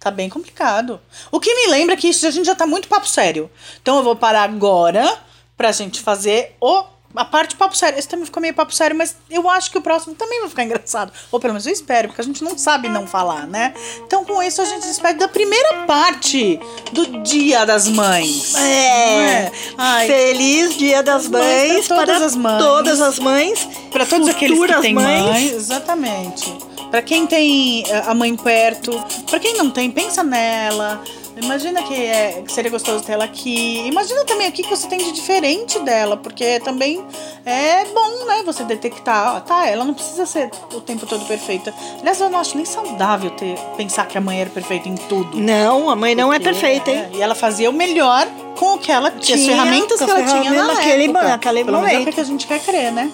Tá 0.01 0.09
bem 0.09 0.27
complicado. 0.27 0.99
O 1.31 1.39
que 1.39 1.53
me 1.53 1.67
lembra 1.67 1.95
que 1.95 2.07
isso 2.09 2.25
a 2.25 2.31
gente 2.31 2.47
já 2.47 2.55
tá 2.55 2.65
muito 2.65 2.87
papo 2.87 3.07
sério. 3.07 3.51
Então 3.83 3.97
eu 3.97 4.03
vou 4.03 4.15
parar 4.15 4.41
agora 4.43 5.15
pra 5.55 5.71
gente 5.71 6.01
fazer 6.01 6.55
o 6.59 6.83
a 7.15 7.23
parte 7.25 7.55
papo 7.55 7.75
sério. 7.77 7.99
Esse 7.99 8.07
também 8.07 8.25
ficou 8.25 8.41
meio 8.41 8.53
papo 8.53 8.73
sério, 8.73 8.95
mas 8.97 9.15
eu 9.29 9.47
acho 9.47 9.69
que 9.69 9.77
o 9.77 9.81
próximo 9.81 10.15
também 10.15 10.39
vai 10.39 10.49
ficar 10.49 10.63
engraçado. 10.63 11.11
Ou 11.31 11.39
pelo 11.39 11.53
menos 11.53 11.67
eu 11.67 11.73
espero, 11.73 12.07
porque 12.07 12.21
a 12.21 12.23
gente 12.23 12.43
não 12.43 12.57
sabe 12.57 12.89
não 12.89 13.05
falar, 13.05 13.45
né? 13.45 13.75
Então 13.99 14.25
com 14.25 14.41
isso 14.41 14.59
a 14.61 14.65
gente 14.65 14.87
despede 14.87 15.19
da 15.19 15.27
primeira 15.27 15.85
parte 15.85 16.59
do 16.91 17.21
Dia 17.21 17.63
das 17.65 17.87
Mães. 17.87 18.55
É. 18.55 19.51
É? 19.77 20.07
Feliz 20.07 20.77
Dia 20.77 21.03
das 21.03 21.27
mães 21.27 21.73
Mães 21.73 21.87
pra 21.87 21.97
todas 21.97 22.15
para 22.17 22.25
as 22.25 22.35
mães. 22.35 22.63
todas 22.63 23.01
as 23.01 23.19
mães. 23.19 23.69
Pra 23.91 24.05
todos 24.05 24.27
aqueles 24.29 24.57
que 24.59 24.81
têm 24.81 24.95
mães. 24.95 25.23
mãe, 25.23 25.47
exatamente. 25.49 26.70
Pra 26.91 27.01
quem 27.01 27.25
tem 27.25 27.83
eh, 27.87 28.03
a 28.05 28.13
mãe 28.13 28.35
perto, 28.35 28.91
pra 29.29 29.39
quem 29.39 29.55
não 29.55 29.71
tem, 29.71 29.89
pensa 29.89 30.21
nela. 30.23 31.01
Imagina 31.41 31.81
que, 31.83 31.95
é, 31.95 32.43
que 32.45 32.51
seria 32.51 32.69
gostoso 32.69 33.03
ter 33.05 33.13
ela 33.13 33.23
aqui. 33.23 33.81
Imagina 33.87 34.25
também 34.25 34.49
o 34.49 34.51
que 34.51 34.63
você 34.63 34.85
tem 34.87 34.99
de 34.99 35.13
diferente 35.13 35.79
dela, 35.79 36.17
porque 36.17 36.59
também 36.59 37.01
é 37.45 37.85
bom, 37.85 38.25
né? 38.25 38.43
Você 38.45 38.65
detectar, 38.65 39.37
ó, 39.37 39.39
tá, 39.39 39.65
ela 39.65 39.85
não 39.85 39.93
precisa 39.93 40.25
ser 40.25 40.51
o 40.73 40.81
tempo 40.81 41.05
todo 41.05 41.23
perfeita. 41.25 41.73
Aliás, 41.99 42.19
eu 42.19 42.29
não 42.29 42.37
acho 42.39 42.57
nem 42.57 42.65
saudável 42.65 43.31
ter, 43.31 43.57
pensar 43.77 44.05
que 44.07 44.17
a 44.17 44.21
mãe 44.21 44.41
era 44.41 44.49
perfeita 44.49 44.89
em 44.89 44.95
tudo. 44.95 45.39
Não, 45.39 45.89
a 45.89 45.95
mãe 45.95 46.13
não 46.13 46.31
é 46.33 46.37
Porque, 46.37 46.51
perfeita, 46.51 46.91
hein? 46.91 47.05
é, 47.13 47.17
e 47.17 47.21
ela 47.21 47.33
fazia 47.33 47.69
o 47.69 47.73
melhor 47.73 48.27
com 48.57 48.73
o 48.75 48.77
que 48.77 48.91
ela 48.91 49.09
tinha, 49.09 49.35
as 49.37 49.41
Tinha, 49.43 49.55
ferramentas 49.55 49.99
com 49.99 50.05
que 50.05 50.11
as 50.11 50.17
ela 50.19 50.27
tinha 50.27 50.43
na 50.43 50.49
ferramentas 50.51 50.77
naquele 50.77 51.03
época. 51.05 51.23
naquele 51.23 51.63
Pelo 51.63 51.77
menos 51.77 51.89
é 51.89 51.95
o 51.95 51.99
momento. 51.99 52.13
que 52.13 52.21
a 52.21 52.25
gente 52.25 52.45
quer 52.47 52.59
crer, 52.59 52.91
né? 52.91 53.09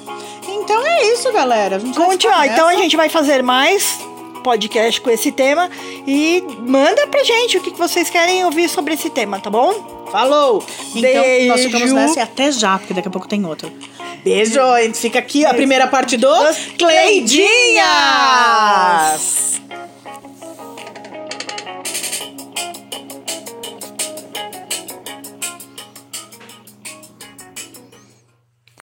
Então 0.68 0.86
é 0.86 1.14
isso, 1.14 1.32
galera. 1.32 1.78
A 1.78 1.80
gente 1.80 1.96
Conte, 1.96 2.28
ó, 2.28 2.44
então 2.44 2.68
a 2.68 2.76
gente 2.76 2.98
vai 2.98 3.08
fazer 3.08 3.42
mais 3.42 3.98
podcast 4.44 5.00
com 5.00 5.10
esse 5.10 5.32
tema 5.32 5.70
e 6.06 6.44
manda 6.60 7.08
pra 7.08 7.24
gente 7.24 7.58
o 7.58 7.62
que 7.62 7.70
vocês 7.72 8.10
querem 8.10 8.44
ouvir 8.44 8.68
sobre 8.68 8.96
esse 8.96 9.10
tema, 9.10 9.40
tá 9.40 9.50
bom? 9.50 10.08
Falou! 10.12 10.62
Então, 10.94 11.24
nós 11.48 11.62
ficamos 11.62 11.92
Beijo. 11.92 11.96
nessa 11.96 12.20
e 12.20 12.22
até 12.22 12.52
já, 12.52 12.78
porque 12.78 12.94
daqui 12.94 13.08
a 13.08 13.12
pouco 13.12 13.30
tem 13.30 13.46
outro. 13.46 13.72
Beijo! 14.26 14.60
Fica 14.94 15.20
aqui 15.20 15.46
a 15.46 15.54
primeira 15.54 15.88
parte 15.88 16.18
do 16.18 16.34
Cleidinhas! 16.78 17.88